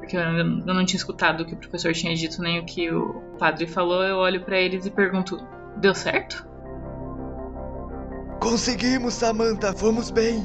[0.00, 2.90] Porque eu, eu não tinha escutado o que o professor tinha dito, nem o que
[2.90, 4.02] o padre falou.
[4.02, 5.38] Eu olho pra eles e pergunto:
[5.76, 6.44] deu certo?
[8.40, 10.44] Conseguimos, Samantha, vamos bem.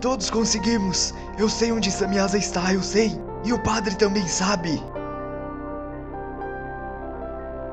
[0.00, 1.12] Todos conseguimos.
[1.38, 3.10] Eu sei onde Samyasa está, eu sei.
[3.44, 4.82] E o padre também sabe.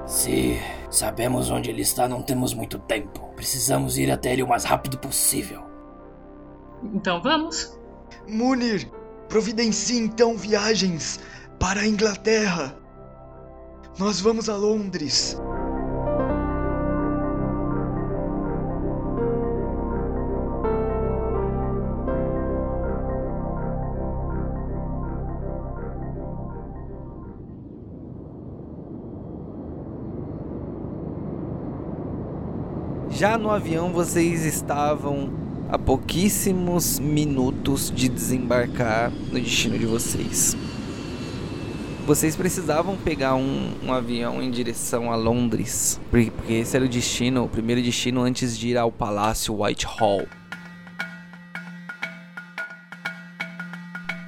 [0.05, 3.31] Se sabemos onde ele está, não temos muito tempo.
[3.35, 5.63] Precisamos ir até ele o mais rápido possível.
[6.93, 7.79] Então vamos.
[8.27, 8.89] Munir,
[9.29, 11.19] providencie então viagens
[11.59, 12.77] para a Inglaterra.
[13.97, 15.39] Nós vamos a Londres.
[33.23, 35.31] Já no avião vocês estavam
[35.69, 40.57] a pouquíssimos minutos de desembarcar no destino de vocês.
[42.05, 46.89] Vocês precisavam pegar um, um avião em direção a Londres, porque porque esse era o
[46.89, 50.27] destino, o primeiro destino antes de ir ao Palácio Whitehall.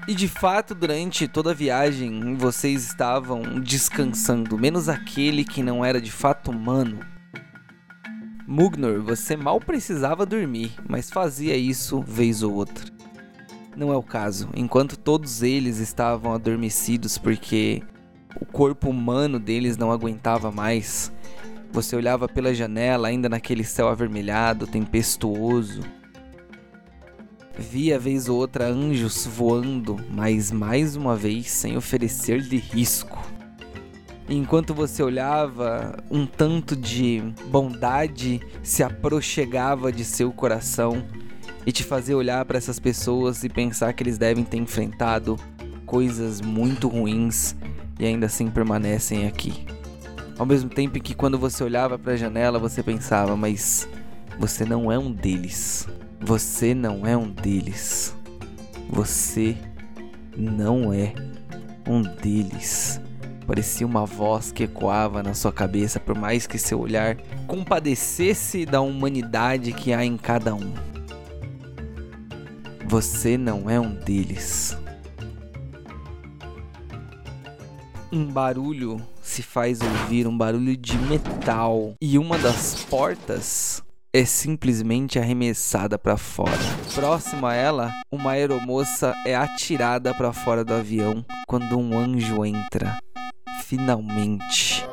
[0.07, 5.99] E de fato, durante toda a viagem, vocês estavam descansando, menos aquele que não era
[5.99, 7.13] de fato humano.
[8.47, 12.85] Mugnor, você mal precisava dormir, mas fazia isso vez ou outra.
[13.75, 17.81] Não é o caso, enquanto todos eles estavam adormecidos porque
[18.39, 21.11] o corpo humano deles não aguentava mais.
[21.71, 25.81] Você olhava pela janela, ainda naquele céu avermelhado, tempestuoso.
[27.57, 33.34] Via vez ou outra anjos voando, mas mais uma vez sem oferecer-lhe risco.
[34.27, 41.05] Enquanto você olhava, um tanto de bondade se aproxegava de seu coração
[41.65, 45.37] e te fazia olhar para essas pessoas e pensar que eles devem ter enfrentado
[45.85, 47.55] coisas muito ruins
[47.99, 49.65] e ainda assim permanecem aqui.
[50.37, 53.87] Ao mesmo tempo que quando você olhava para a janela, você pensava, mas
[54.39, 55.87] você não é um deles.
[56.19, 58.13] Você não é um deles.
[58.89, 59.55] Você
[60.35, 61.13] não é
[61.87, 62.99] um deles.
[63.47, 67.15] Parecia uma voz que ecoava na sua cabeça, por mais que seu olhar
[67.47, 70.73] compadecesse da humanidade que há em cada um.
[72.87, 74.77] Você não é um deles.
[78.11, 85.19] Um barulho se faz ouvir, um barulho de metal, e uma das portas é simplesmente
[85.19, 86.57] arremessada para fora.
[86.93, 92.97] Próximo a ela, uma aeromoça é atirada para fora do avião quando um anjo entra.
[93.67, 94.85] Finalmente.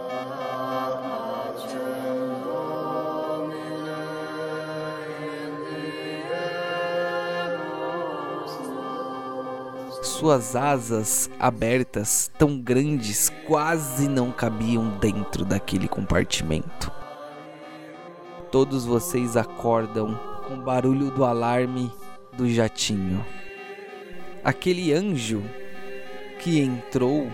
[10.00, 16.90] Suas asas abertas, tão grandes, quase não cabiam dentro daquele compartimento.
[18.50, 20.18] Todos vocês acordam
[20.48, 21.92] com o barulho do alarme
[22.32, 23.22] do jatinho.
[24.42, 25.42] Aquele anjo
[26.38, 27.30] que entrou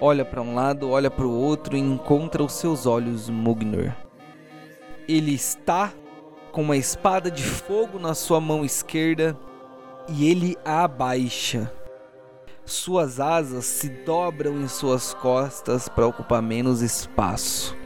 [0.00, 3.92] olha para um lado, olha para o outro e encontra os seus olhos Mugnor.
[5.08, 5.92] Ele está
[6.52, 9.38] com uma espada de fogo na sua mão esquerda
[10.08, 11.72] e ele a abaixa.
[12.64, 17.76] Suas asas se dobram em suas costas para ocupar menos espaço.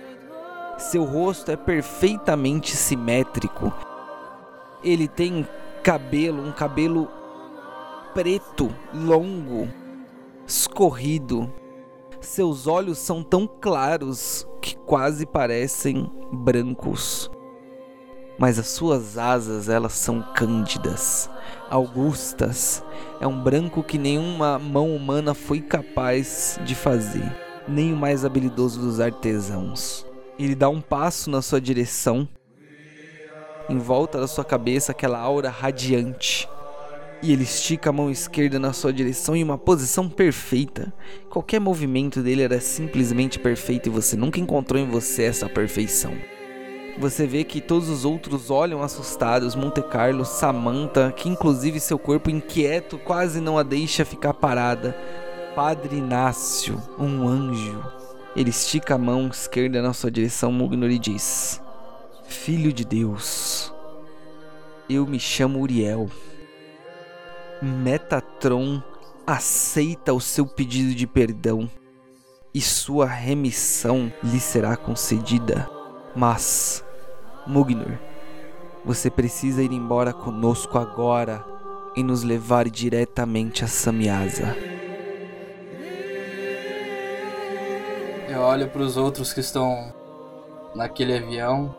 [0.78, 3.72] Seu rosto é perfeitamente simétrico.
[4.82, 5.46] Ele tem
[5.82, 7.10] cabelo, um cabelo
[8.14, 9.68] preto, longo,
[10.46, 11.52] escorrido.
[12.20, 17.30] Seus olhos são tão claros que quase parecem brancos.
[18.38, 21.30] Mas as suas asas, elas são cândidas,
[21.70, 22.84] augustas.
[23.20, 27.34] É um branco que nenhuma mão humana foi capaz de fazer,
[27.66, 30.06] nem o mais habilidoso dos artesãos.
[30.38, 32.28] Ele dá um passo na sua direção.
[33.68, 36.46] Em volta da sua cabeça, aquela aura radiante.
[37.22, 40.92] E ele estica a mão esquerda na sua direção em uma posição perfeita.
[41.28, 46.14] Qualquer movimento dele era simplesmente perfeito e você nunca encontrou em você essa perfeição.
[46.98, 52.30] Você vê que todos os outros olham assustados, Monte Carlo, Samantha, que inclusive seu corpo
[52.30, 54.96] inquieto quase não a deixa ficar parada.
[55.54, 57.82] Padre Inácio, um anjo,
[58.36, 61.60] ele estica a mão esquerda na sua direção, Mugnor, e diz:
[62.24, 63.72] Filho de Deus,
[64.88, 66.08] eu me chamo Uriel.
[67.62, 68.82] Metatron
[69.26, 71.70] aceita o seu pedido de perdão
[72.54, 75.68] e sua remissão lhe será concedida.
[76.16, 76.84] Mas,
[77.46, 77.98] Mugnor,
[78.84, 81.44] você precisa ir embora conosco agora
[81.94, 84.56] e nos levar diretamente a Samyasa.
[88.28, 89.92] Eu olho para os outros que estão
[90.74, 91.74] naquele avião,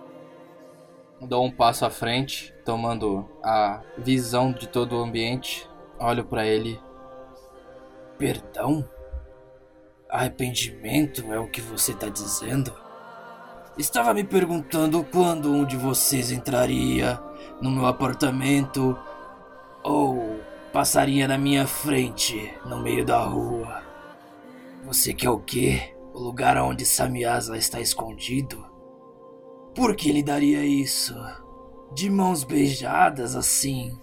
[1.21, 5.70] dou um passo à frente, tomando a visão de todo o ambiente.
[6.03, 6.81] Olho para ele.
[8.17, 8.89] Perdão?
[10.09, 12.73] Arrependimento é o que você tá dizendo?
[13.77, 17.21] Estava me perguntando quando um de vocês entraria
[17.61, 18.97] no meu apartamento
[19.83, 20.39] ou
[20.73, 23.83] passaria na minha frente no meio da rua.
[24.85, 25.95] Você quer o quê?
[26.15, 28.65] O lugar onde Samyasa está escondido?
[29.75, 31.13] Por que ele daria isso?
[31.93, 33.95] De mãos beijadas assim?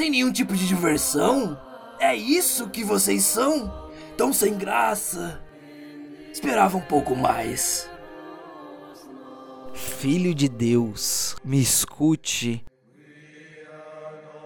[0.00, 1.60] Sem nenhum tipo de diversão?
[2.00, 3.90] É isso que vocês são?
[4.16, 5.42] Tão sem graça?
[6.32, 7.86] Esperava um pouco mais.
[9.74, 12.64] Filho de Deus, me escute.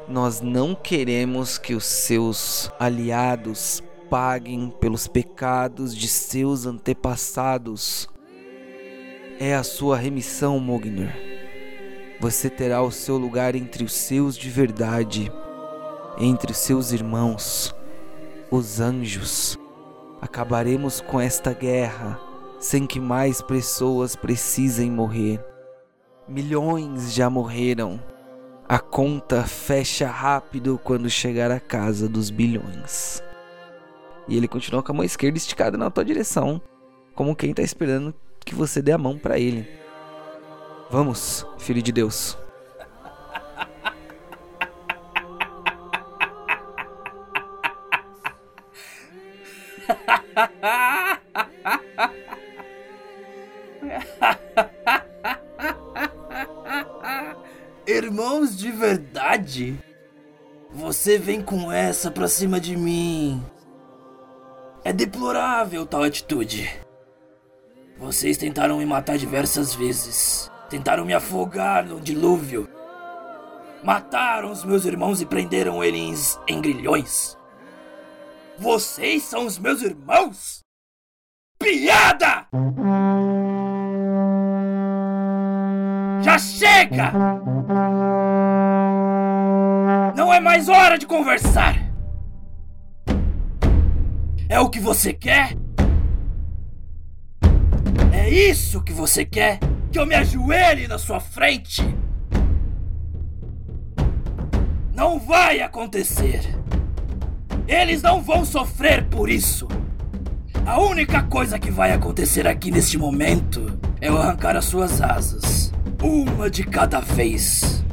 [0.09, 8.09] Nós não queremos que os seus aliados paguem pelos pecados de seus antepassados.
[9.39, 11.12] É a sua remissão, Mognor.
[12.18, 15.31] Você terá o seu lugar entre os seus de verdade,
[16.18, 17.74] entre seus irmãos,
[18.50, 19.58] os anjos.
[20.20, 22.18] Acabaremos com esta guerra
[22.58, 25.44] sem que mais pessoas precisem morrer.
[26.26, 28.02] Milhões já morreram.
[28.66, 33.22] A conta fecha rápido quando chegar à casa dos bilhões.
[34.26, 36.60] E ele continua com a mão esquerda esticada na tua direção,
[37.14, 39.68] como quem tá esperando que você dê a mão para ele.
[40.90, 42.38] Vamos, filho de Deus.
[57.86, 59.78] Irmãos de verdade?
[60.70, 63.44] Você vem com essa pra cima de mim.
[64.82, 66.70] É deplorável tal atitude.
[67.97, 70.51] Vocês tentaram me matar diversas vezes.
[70.69, 72.69] Tentaram me afogar no dilúvio.
[73.82, 77.36] Mataram os meus irmãos e prenderam eles em grilhões.
[78.59, 80.64] Vocês são os meus irmãos?
[81.64, 82.47] piada!
[86.22, 87.12] Já chega!
[90.14, 91.76] Não é mais hora de conversar!
[94.48, 95.56] É o que você quer?
[98.12, 99.59] É isso que você quer?
[99.90, 101.82] Que eu me ajoelhe na sua frente?
[104.94, 106.63] Não vai acontecer!
[107.66, 109.66] Eles não vão sofrer por isso!
[110.66, 115.72] A única coisa que vai acontecer aqui neste momento é eu arrancar as suas asas,
[116.02, 117.84] uma de cada vez,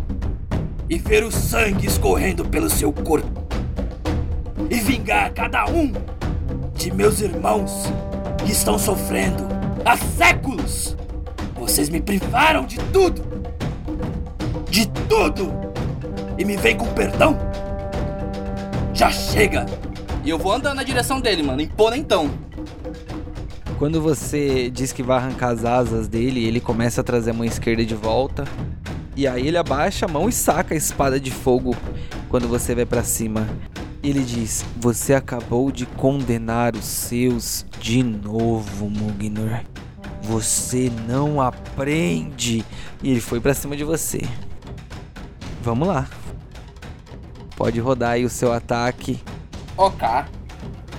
[0.89, 3.45] e ver o sangue escorrendo pelo seu corpo,
[4.69, 5.91] e vingar cada um
[6.76, 7.91] de meus irmãos
[8.45, 9.48] que estão sofrendo
[9.85, 10.98] há séculos.
[11.56, 13.23] Vocês me privaram de tudo,
[14.69, 15.52] de tudo,
[16.38, 17.38] e me vem com perdão?
[19.02, 19.65] Já chega!
[20.23, 22.30] E eu vou andando na direção dele, mano, imponentão.
[23.80, 27.44] Quando você diz que vai arrancar as asas dele, ele começa a trazer a mão
[27.44, 28.44] esquerda de volta.
[29.15, 31.76] E aí ele abaixa a mão e saca a espada de fogo
[32.30, 33.49] quando você vai pra cima.
[34.03, 39.61] Ele diz: Você acabou de condenar os seus de novo, Mugnor.
[40.22, 42.64] Você não aprende.
[43.02, 44.22] E ele foi pra cima de você.
[45.64, 46.07] Vamos lá.
[47.62, 49.20] Pode rodar aí o seu ataque.
[49.78, 50.08] Ok.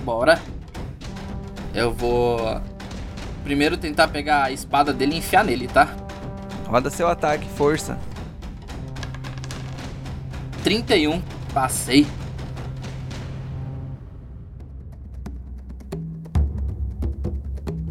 [0.05, 0.41] Bora.
[1.75, 2.39] Eu vou
[3.43, 5.93] primeiro tentar pegar a espada dele e enfiar nele, tá?
[6.65, 7.99] Roda seu ataque, força.
[10.63, 11.21] 31.
[11.53, 12.07] Passei.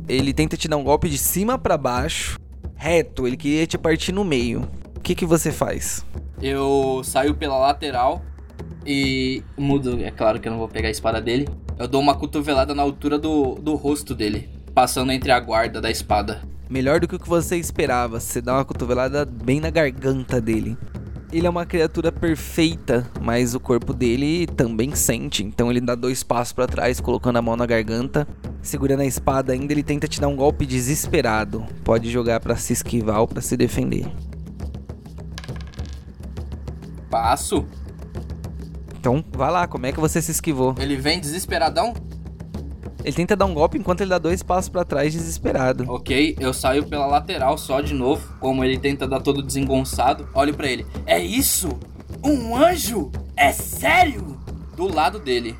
[0.08, 2.38] Ele tenta te dar um golpe de cima pra baixo,
[2.74, 3.26] reto.
[3.26, 4.66] Ele queria te partir no meio.
[4.96, 6.06] O que que você faz?
[6.40, 8.22] Eu saio pela lateral
[8.86, 10.02] e mudo.
[10.02, 11.48] É claro que eu não vou pegar a espada dele.
[11.78, 15.90] Eu dou uma cotovelada na altura do, do rosto dele, passando entre a guarda da
[15.90, 16.42] espada.
[16.68, 18.18] Melhor do que o que você esperava.
[18.18, 20.76] Você dá uma cotovelada bem na garganta dele.
[21.32, 25.42] Ele é uma criatura perfeita, mas o corpo dele também sente.
[25.42, 28.28] Então ele dá dois passos pra trás, colocando a mão na garganta,
[28.60, 29.72] segurando a espada ainda.
[29.72, 31.64] Ele tenta te dar um golpe desesperado.
[31.82, 34.06] Pode jogar pra se esquivar ou pra se defender.
[37.10, 37.66] Passo.
[39.02, 40.76] Então, vai lá, como é que você se esquivou?
[40.78, 41.92] Ele vem desesperadão.
[43.02, 45.90] Ele tenta dar um golpe enquanto ele dá dois passos pra trás, desesperado.
[45.90, 48.24] Ok, eu saio pela lateral só de novo.
[48.38, 50.28] Como ele tenta dar todo desengonçado.
[50.32, 50.86] Olho pra ele.
[51.04, 51.76] É isso?
[52.22, 53.10] Um anjo?
[53.36, 54.38] É sério?
[54.76, 55.56] Do lado dele.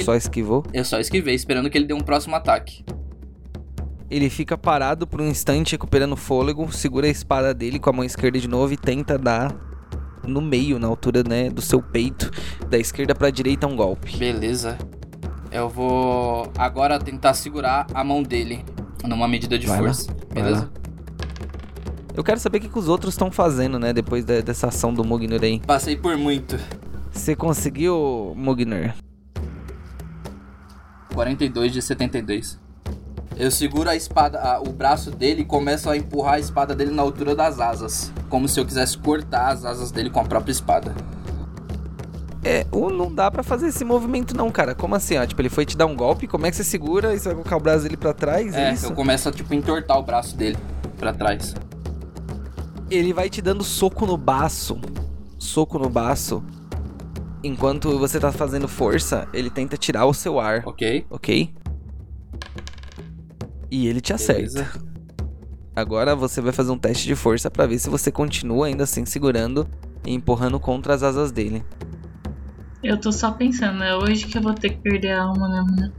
[0.00, 0.64] Só esquivou.
[0.72, 2.84] Eu só esquivei, esperando que ele dê um próximo ataque.
[4.10, 8.04] Ele fica parado por um instante, recuperando fôlego, segura a espada dele com a mão
[8.04, 9.69] esquerda de novo e tenta dar
[10.30, 12.30] no meio, na altura né, do seu peito,
[12.68, 14.16] da esquerda pra direita um golpe.
[14.16, 14.78] Beleza.
[15.52, 18.64] Eu vou agora tentar segurar a mão dele
[19.04, 20.12] numa medida de Vai lá, força.
[20.32, 20.60] vai Beleza?
[20.62, 20.70] lá.
[22.14, 24.92] Eu quero saber o que, que os outros estão fazendo, né, depois de- dessa ação
[24.92, 25.60] do Mugnur aí.
[25.60, 26.58] Passei por muito.
[27.10, 28.92] Você conseguiu, Mugnur?
[31.14, 32.58] 42 de 72.
[33.40, 36.90] Eu seguro a espada, a- o braço dele e começo a empurrar a espada dele
[36.90, 38.12] na altura das asas.
[38.28, 40.94] Como se eu quisesse cortar as asas dele com a própria espada.
[42.44, 44.74] É, ou não dá pra fazer esse movimento não, cara.
[44.74, 45.24] Como assim, ó?
[45.24, 47.36] Tipo, ele foi te dar um golpe, como é que você segura e você vai
[47.36, 48.54] colocar o braço dele pra trás?
[48.54, 50.58] É, É, eu começo a tipo entortar o braço dele
[50.98, 51.54] pra trás.
[52.90, 54.78] Ele vai te dando soco no baço.
[55.38, 56.42] Soco no baço.
[57.42, 61.06] Enquanto você tá fazendo força, ele tenta tirar o seu ar, Ok?
[61.08, 61.54] ok?
[63.70, 64.40] E ele te acerta.
[64.40, 64.90] Beleza.
[65.74, 69.06] Agora você vai fazer um teste de força pra ver se você continua ainda assim
[69.06, 69.66] segurando
[70.04, 71.64] e empurrando contra as asas dele.
[72.82, 75.76] Eu tô só pensando, é hoje que eu vou ter que perder a alma mesmo,
[75.76, 75.92] né?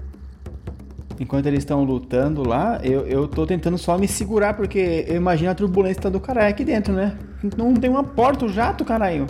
[1.19, 5.51] Enquanto eles estão lutando lá, eu, eu tô tentando só me segurar, porque eu imagino
[5.51, 7.15] a turbulência do caralho aqui dentro, né?
[7.55, 9.27] Não tem uma porta, o jato, caralho.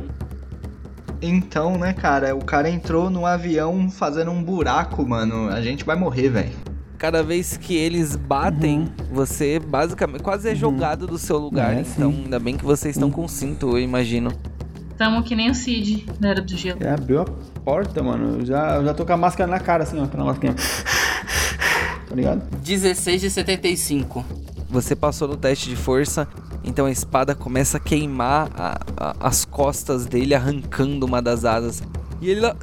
[1.22, 5.50] Então, né, cara, o cara entrou no avião fazendo um buraco, mano.
[5.50, 6.71] A gente vai morrer, velho.
[7.02, 11.76] Cada vez que eles batem, você basicamente quase é jogado do seu lugar.
[11.76, 12.22] É, então, sim.
[12.26, 14.32] ainda bem que vocês estão com cinto, eu imagino.
[15.00, 16.78] Tamo que nem o Cid na Era do Gelo.
[16.80, 17.26] Ele abriu a
[17.66, 18.38] porta, mano.
[18.42, 20.04] Eu já, eu já tô com a máscara na cara, assim, ó.
[20.04, 20.54] Aquela máscara.
[22.08, 22.44] Tá ligado?
[22.60, 24.24] 16 de 75.
[24.70, 26.28] Você passou no teste de força,
[26.64, 31.82] então a espada começa a queimar a- a- as costas dele, arrancando uma das asas.
[32.22, 32.56] E ele lá.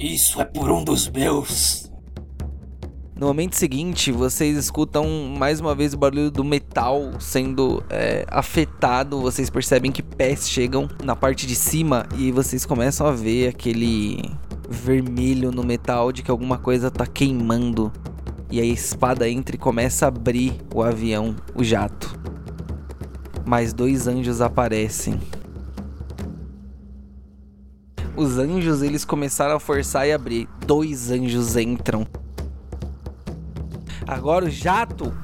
[0.00, 1.90] Isso é por um dos meus.
[3.16, 5.04] No momento seguinte, vocês escutam
[5.36, 9.20] mais uma vez o barulho do metal sendo é, afetado.
[9.20, 14.22] Vocês percebem que pés chegam na parte de cima e vocês começam a ver aquele
[14.68, 17.92] vermelho no metal de que alguma coisa tá queimando.
[18.52, 22.16] E a espada entra e começa a abrir o avião, o jato.
[23.44, 25.18] Mais dois anjos aparecem.
[28.18, 30.48] Os anjos eles começaram a forçar e abrir.
[30.66, 32.04] Dois anjos entram.
[34.04, 35.16] Agora o jato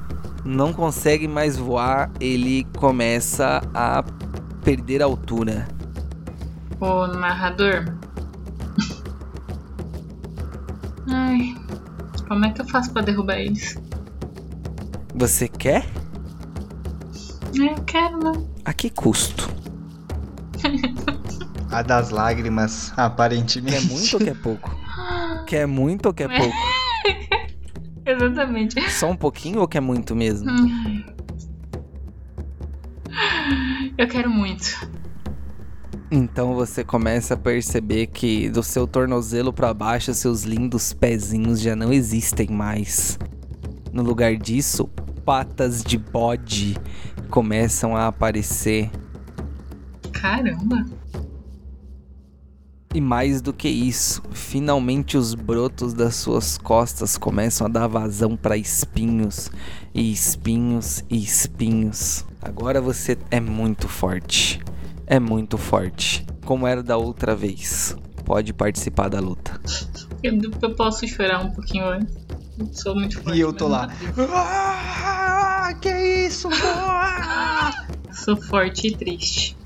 [0.44, 4.04] não consegue mais voar, ele começa a
[4.62, 5.66] perder altura.
[6.80, 7.84] Ô, narrador.
[11.08, 11.52] Ai,
[12.28, 13.76] como é que eu faço pra derrubar eles?
[15.16, 15.84] Você quer?
[17.56, 18.46] Eu quero, né?
[18.64, 19.50] A que custo?
[21.74, 23.80] A das lágrimas, aparentemente.
[23.80, 24.78] Quer muito ou quer pouco?
[25.44, 26.56] Quer muito ou quer pouco?
[28.06, 28.80] Exatamente.
[28.92, 30.48] Só um pouquinho ou quer muito mesmo?
[30.48, 31.04] Ai.
[33.98, 34.88] Eu quero muito.
[36.12, 41.74] Então você começa a perceber que do seu tornozelo pra baixo, seus lindos pezinhos já
[41.74, 43.18] não existem mais.
[43.92, 44.86] No lugar disso,
[45.24, 46.76] patas de bode
[47.30, 48.92] começam a aparecer.
[50.12, 50.86] Caramba.
[52.94, 58.36] E mais do que isso, finalmente os brotos das suas costas começam a dar vazão
[58.36, 59.50] para espinhos,
[59.92, 62.24] e espinhos e espinhos.
[62.40, 64.60] Agora você é muito forte.
[65.08, 66.24] É muito forte.
[66.44, 67.96] Como era da outra vez.
[68.24, 69.60] Pode participar da luta.
[70.22, 72.14] Eu, eu posso chorar um pouquinho antes.
[72.56, 73.36] Eu sou muito forte.
[73.36, 73.88] E eu tô lá.
[74.16, 75.90] Ah, que
[76.26, 76.48] isso?
[76.52, 77.88] Ah!
[78.12, 79.56] Sou forte e triste.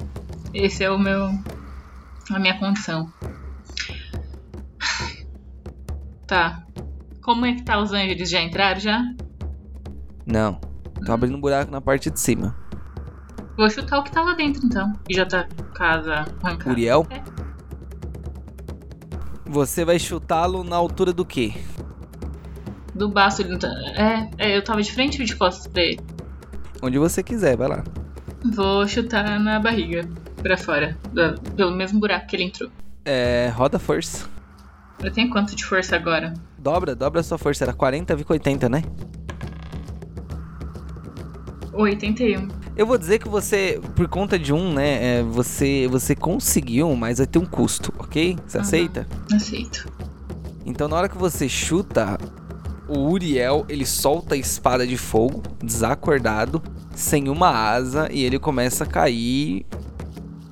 [0.55, 1.38] Esse é o meu.
[2.36, 3.12] A minha condição.
[6.26, 6.62] Tá.
[7.22, 8.12] Como é que tá os anjos?
[8.12, 9.02] Eles já entraram já?
[10.26, 10.60] Não.
[11.05, 12.55] Tô abrindo um buraco na parte de cima.
[13.56, 14.92] Vou chutar o que tá lá dentro então.
[15.09, 16.70] E já tá casa arrancada.
[16.70, 17.06] Uriel?
[17.10, 17.22] É.
[19.46, 21.55] Você vai chutá-lo na altura do quê?
[22.94, 23.68] Do baço ele não tá.
[23.96, 26.00] É, é, eu tava de frente ou de costas pra ele?
[26.82, 27.82] Onde você quiser, vai lá.
[28.55, 30.09] Vou chutar na barriga.
[30.43, 30.97] Pra fora.
[31.12, 32.70] do- pelo mesmo buraco que ele entrou.
[33.05, 33.48] É.
[33.55, 34.27] Roda força.
[35.02, 36.35] Eu tenho quanto de força agora?
[36.59, 37.65] Dobra, dobra a sua força.
[37.65, 38.82] Era 40, vi com 80, né?
[41.73, 42.48] 81.
[42.77, 45.19] Eu vou dizer que você, por conta de um, né?
[45.19, 48.36] é, você, você conseguiu, mas vai ter um custo, ok?
[48.47, 48.66] Você Aham.
[48.66, 49.06] aceita?
[49.32, 49.89] Aceito.
[50.65, 52.19] Então na hora que você chuta,
[52.89, 56.62] o Uriel ele solta a espada de fogo, desacordado,
[56.94, 59.65] sem uma asa, e ele começa a cair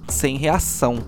[0.08, 0.98] sem reação.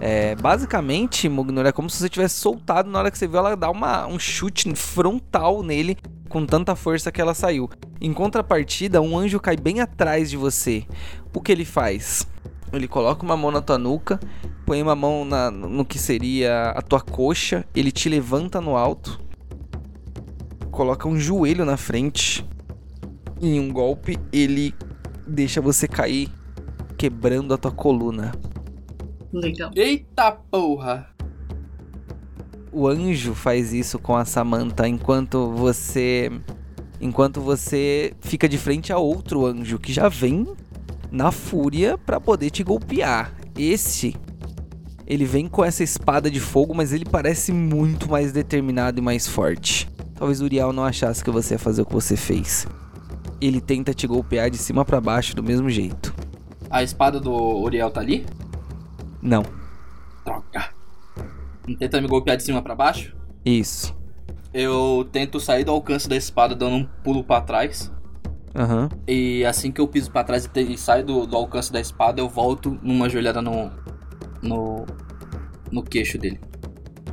[0.00, 3.54] É, basicamente, Mugnor, é como se você tivesse soltado na hora que você viu ela
[3.56, 5.98] dar uma, um chute frontal nele
[6.28, 7.68] com tanta força que ela saiu.
[8.00, 10.86] Em contrapartida, um anjo cai bem atrás de você.
[11.34, 12.26] O que ele faz?
[12.72, 14.18] Ele coloca uma mão na tua nuca,
[14.64, 19.20] põe uma mão na- no que seria a tua coxa, ele te levanta no alto,
[20.70, 22.46] coloca um joelho na frente,
[23.40, 24.72] e em um golpe ele
[25.26, 26.30] deixa você cair,
[27.00, 28.30] quebrando a tua coluna.
[29.32, 29.70] Legal.
[29.74, 31.08] Eita porra!
[32.70, 36.30] O anjo faz isso com a Samantha enquanto você
[37.00, 40.46] enquanto você fica de frente a outro anjo que já vem
[41.10, 43.34] na fúria pra poder te golpear.
[43.56, 44.14] Esse
[45.06, 49.26] ele vem com essa espada de fogo, mas ele parece muito mais determinado e mais
[49.26, 49.88] forte.
[50.14, 52.66] Talvez o Uriel não achasse que você ia fazer o que você fez.
[53.40, 56.09] Ele tenta te golpear de cima pra baixo do mesmo jeito.
[56.70, 58.24] A espada do Uriel tá ali?
[59.20, 59.42] Não.
[60.24, 60.70] Droga.
[61.66, 63.16] Não tenta me golpear de cima pra baixo?
[63.44, 63.94] Isso.
[64.54, 67.92] Eu tento sair do alcance da espada dando um pulo pra trás.
[68.54, 68.88] Aham.
[69.06, 72.20] E assim que eu piso pra trás e, e saio do, do alcance da espada,
[72.20, 73.70] eu volto numa joelhada no.
[74.40, 74.86] no.
[75.70, 76.40] no queixo dele.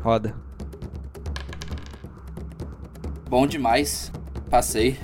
[0.03, 0.35] Roda.
[3.29, 4.11] Bom demais.
[4.49, 4.97] Passei.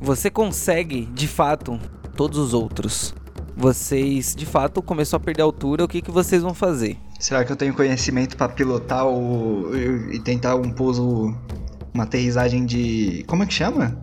[0.00, 1.78] Você consegue, de fato,
[2.16, 3.14] todos os outros.
[3.60, 5.84] Vocês, de fato, começou a perder altura.
[5.84, 6.96] O que, que vocês vão fazer?
[7.18, 9.70] Será que eu tenho conhecimento pra pilotar o.
[10.10, 11.36] e tentar um pouso.
[11.92, 13.22] uma aterrissagem de.
[13.26, 14.00] como é que chama?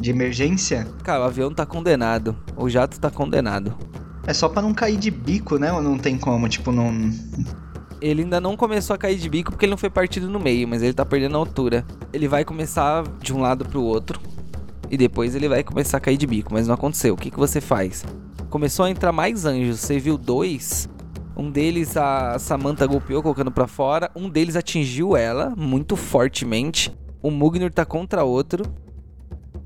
[0.00, 0.88] De emergência?
[1.04, 2.34] Cara, o avião tá condenado.
[2.56, 3.76] O jato tá condenado.
[4.26, 5.70] É só pra não cair de bico, né?
[5.70, 6.48] Ou não tem como?
[6.48, 6.90] Tipo, não.
[8.00, 10.66] Ele ainda não começou a cair de bico porque ele não foi partido no meio,
[10.66, 11.84] mas ele tá perdendo altura.
[12.14, 14.18] Ele vai começar de um lado pro outro.
[14.90, 17.12] E depois ele vai começar a cair de bico, mas não aconteceu.
[17.12, 18.02] O que, que você faz?
[18.50, 19.80] Começou a entrar mais anjos.
[19.80, 20.88] Você viu dois.
[21.36, 24.10] Um deles a Samantha golpeou, colocando pra fora.
[24.16, 26.96] Um deles atingiu ela muito fortemente.
[27.22, 28.64] O Mugnur tá contra outro.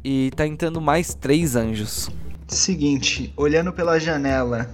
[0.03, 2.09] E tá entrando mais três anjos.
[2.49, 4.69] Seguinte, olhando pela janela,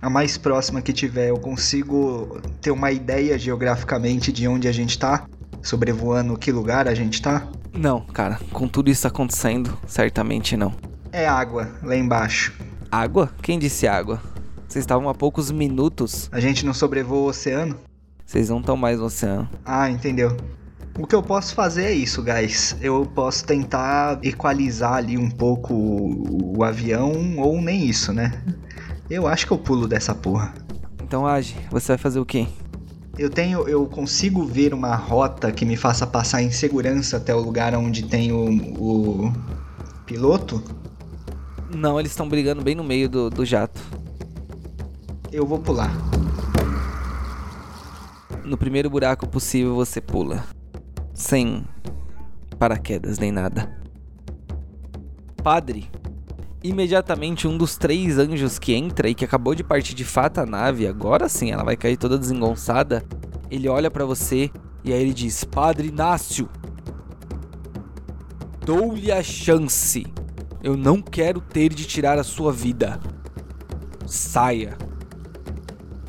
[0.00, 4.98] A mais próxima que tiver, eu consigo ter uma ideia geograficamente de onde a gente
[4.98, 5.24] tá?
[5.62, 7.48] Sobrevoando que lugar a gente tá?
[7.72, 10.74] Não, cara, com tudo isso acontecendo, certamente não.
[11.10, 12.52] É água, lá embaixo.
[12.90, 13.30] Água?
[13.42, 14.20] Quem disse água?
[14.68, 16.28] Vocês estavam há poucos minutos.
[16.32, 17.76] A gente não sobrevoa o oceano?
[18.24, 19.48] Vocês não estão mais no oceano.
[19.64, 20.36] Ah, entendeu.
[20.98, 22.76] O que eu posso fazer é isso, guys.
[22.80, 28.42] Eu posso tentar equalizar ali um pouco o, o avião, ou nem isso, né?
[29.10, 30.54] Eu acho que eu pulo dessa porra.
[31.02, 32.46] Então, Age, você vai fazer o quê?
[33.18, 37.40] Eu tenho, eu consigo ver uma rota que me faça passar em segurança até o
[37.40, 38.48] lugar onde tem o,
[38.78, 39.32] o
[40.06, 40.62] piloto.
[41.74, 43.80] Não, eles estão brigando bem no meio do, do jato.
[45.32, 45.90] Eu vou pular.
[48.44, 50.44] No primeiro buraco possível você pula.
[51.12, 51.64] Sem
[52.58, 53.76] paraquedas nem nada.
[55.42, 55.90] Padre,
[56.62, 60.46] imediatamente um dos três anjos que entra e que acabou de partir de fato a
[60.46, 63.04] nave, agora sim ela vai cair toda desengonçada.
[63.50, 64.48] Ele olha pra você
[64.84, 66.48] e aí ele diz: Padre Inácio,
[68.64, 70.13] dou-lhe a chance.
[70.64, 72.98] Eu não quero ter de tirar a sua vida.
[74.06, 74.78] Saia.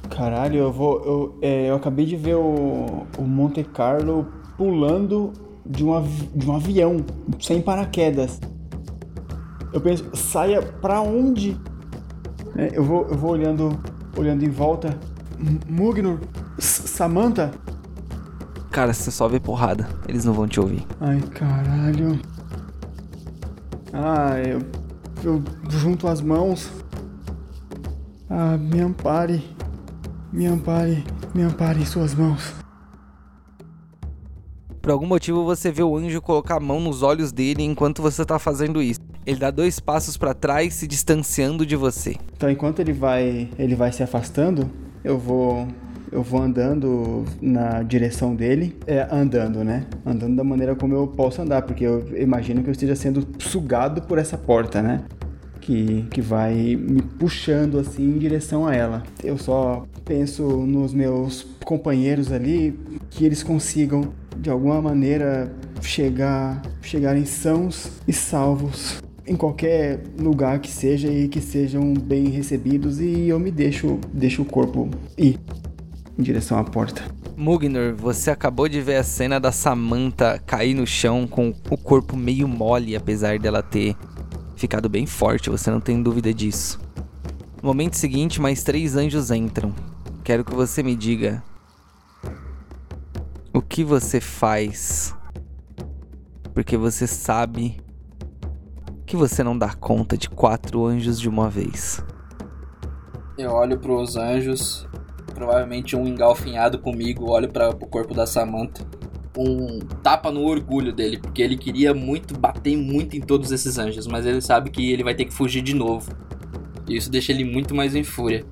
[0.09, 1.03] Caralho, eu vou.
[1.03, 4.25] Eu, é, eu acabei de ver o, o Monte Carlo
[4.57, 5.33] pulando
[5.65, 7.05] de um, avi- de um avião,
[7.37, 8.39] sem paraquedas.
[9.73, 11.59] Eu penso, saia pra onde?
[12.55, 13.77] É, eu, vou, eu vou olhando,
[14.17, 14.97] olhando em volta.
[15.69, 16.19] Mugnor,
[16.57, 17.51] Samantha.
[18.71, 19.89] Cara, você só vê porrada.
[20.07, 20.85] Eles não vão te ouvir.
[21.01, 22.17] Ai, caralho.
[23.97, 24.59] Ah, eu,
[25.23, 26.69] eu junto as mãos.
[28.29, 29.41] Ah, me ampare.
[30.33, 31.01] Me ampare.
[31.33, 32.53] Me ampare em suas mãos.
[34.81, 38.25] Por algum motivo você vê o anjo colocar a mão nos olhos dele enquanto você
[38.25, 38.99] tá fazendo isso.
[39.25, 42.17] Ele dá dois passos pra trás, se distanciando de você.
[42.35, 44.69] Então, enquanto ele vai, ele vai se afastando,
[45.03, 45.67] eu vou,
[46.15, 49.85] eu vou andando na direção dele, é andando, né?
[50.05, 54.01] Andando da maneira como eu posso andar, porque eu imagino que eu esteja sendo sugado
[54.01, 55.03] por essa porta, né?
[55.59, 59.03] Que, que vai me puxando assim em direção a ela.
[59.21, 62.79] Eu só penso nos meus companheiros ali,
[63.09, 65.51] que eles consigam de alguma maneira
[65.81, 73.01] chegar, chegarem sãos e salvos em qualquer lugar que seja e que sejam bem recebidos
[73.01, 74.87] e eu me deixo, deixo o corpo
[75.17, 75.39] ir
[76.17, 77.03] em direção à porta.
[77.37, 82.15] Mugnor, você acabou de ver a cena da Samantha cair no chão com o corpo
[82.15, 83.95] meio mole, apesar dela ter
[84.55, 86.79] ficado bem forte, você não tem dúvida disso.
[87.61, 89.73] No momento seguinte, mais três anjos entram.
[90.23, 91.43] Quero que você me diga
[93.53, 95.13] o que você faz,
[96.53, 97.77] porque você sabe
[99.05, 102.03] que você não dá conta de quatro anjos de uma vez.
[103.37, 104.87] Eu olho pros anjos,
[105.35, 108.87] provavelmente um engalfinhado comigo, olho para o corpo da Samantha.
[109.37, 114.07] Um tapa no orgulho dele, porque ele queria muito bater muito em todos esses anjos,
[114.07, 116.09] mas ele sabe que ele vai ter que fugir de novo.
[116.87, 118.45] E isso deixa ele muito mais em fúria.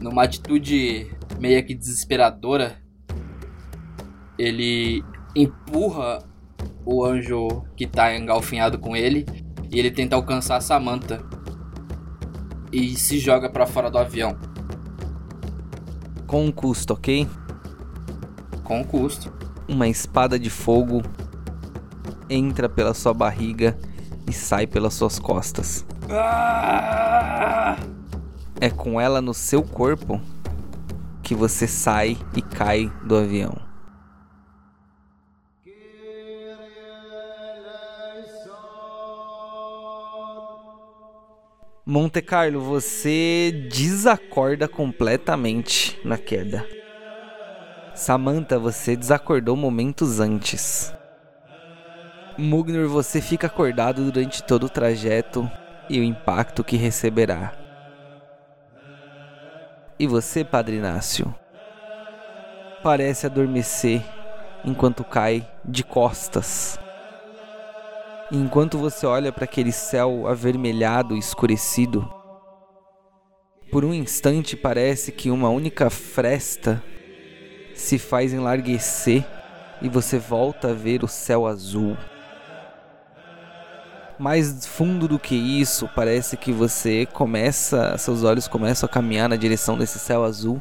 [0.00, 1.08] Numa atitude
[1.38, 2.76] meio que desesperadora,
[4.36, 5.04] ele
[5.36, 6.18] empurra
[6.84, 9.24] o anjo que tá engalfinhado com ele
[9.70, 11.22] e ele tenta alcançar a Samantha
[12.72, 14.36] e se joga pra fora do avião
[16.28, 17.26] Com um custo, ok?
[18.62, 19.32] com custo.
[19.66, 21.02] uma espada de fogo
[22.28, 23.78] entra pela sua barriga
[24.28, 25.86] e sai pelas suas costas.
[28.60, 30.20] É com ela no seu corpo
[31.22, 33.67] que você sai e cai do avião.
[41.90, 46.68] Monte Carlo, você desacorda completamente na queda.
[47.94, 50.92] Samantha, você desacordou momentos antes.
[52.36, 55.50] Mugnor, você fica acordado durante todo o trajeto
[55.88, 57.54] e o impacto que receberá.
[59.98, 61.34] E você, Padre Inácio,
[62.82, 64.04] parece adormecer
[64.62, 66.78] enquanto cai de costas.
[68.30, 72.06] E enquanto você olha para aquele céu avermelhado e escurecido,
[73.70, 76.82] por um instante parece que uma única fresta
[77.74, 79.24] se faz enlarguecer
[79.80, 81.96] e você volta a ver o céu azul.
[84.18, 89.36] Mais fundo do que isso, parece que você começa, seus olhos começam a caminhar na
[89.36, 90.60] direção desse céu azul.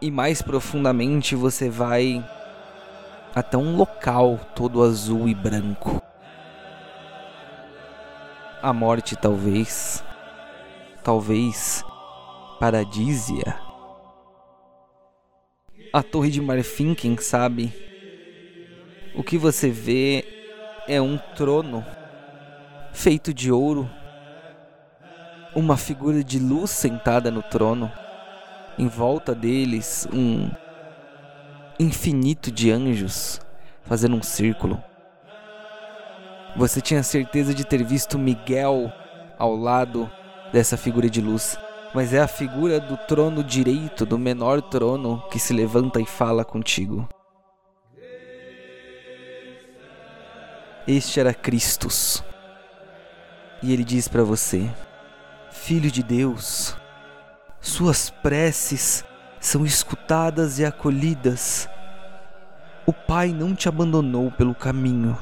[0.00, 2.24] E mais profundamente você vai
[3.34, 6.02] até um local todo azul e branco.
[8.60, 10.02] A morte, talvez.
[11.04, 11.84] Talvez
[12.58, 13.56] paradísia.
[15.92, 17.72] A Torre de Marfim, quem sabe?
[19.14, 20.24] O que você vê
[20.88, 21.86] é um trono
[22.92, 23.88] feito de ouro,
[25.54, 27.92] uma figura de luz sentada no trono,
[28.76, 30.50] em volta deles um
[31.78, 33.40] infinito de anjos
[33.84, 34.82] fazendo um círculo.
[36.58, 38.92] Você tinha certeza de ter visto Miguel
[39.38, 40.10] ao lado
[40.52, 41.56] dessa figura de luz,
[41.94, 46.44] mas é a figura do trono direito, do menor trono, que se levanta e fala
[46.44, 47.08] contigo.
[50.84, 52.24] Este era Cristos.
[53.62, 54.68] E ele diz para você:
[55.52, 56.76] Filho de Deus,
[57.60, 59.04] suas preces
[59.38, 61.68] são escutadas e acolhidas.
[62.84, 65.16] O Pai não te abandonou pelo caminho,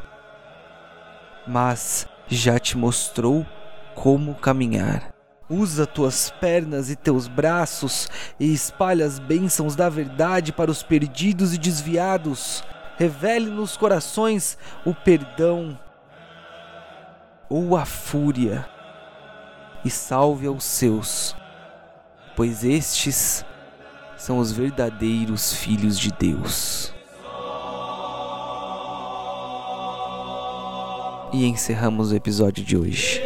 [1.46, 3.46] mas já te mostrou
[3.94, 5.14] como caminhar.
[5.48, 8.08] Usa tuas pernas e teus braços
[8.38, 12.64] e espalha as bênçãos da verdade para os perdidos e desviados.
[12.98, 15.78] Revele nos corações o perdão
[17.48, 18.68] ou a fúria
[19.84, 21.36] e salve aos seus,
[22.34, 23.44] pois estes
[24.16, 26.95] são os verdadeiros filhos de Deus.
[31.32, 33.20] E encerramos o episódio de hoje.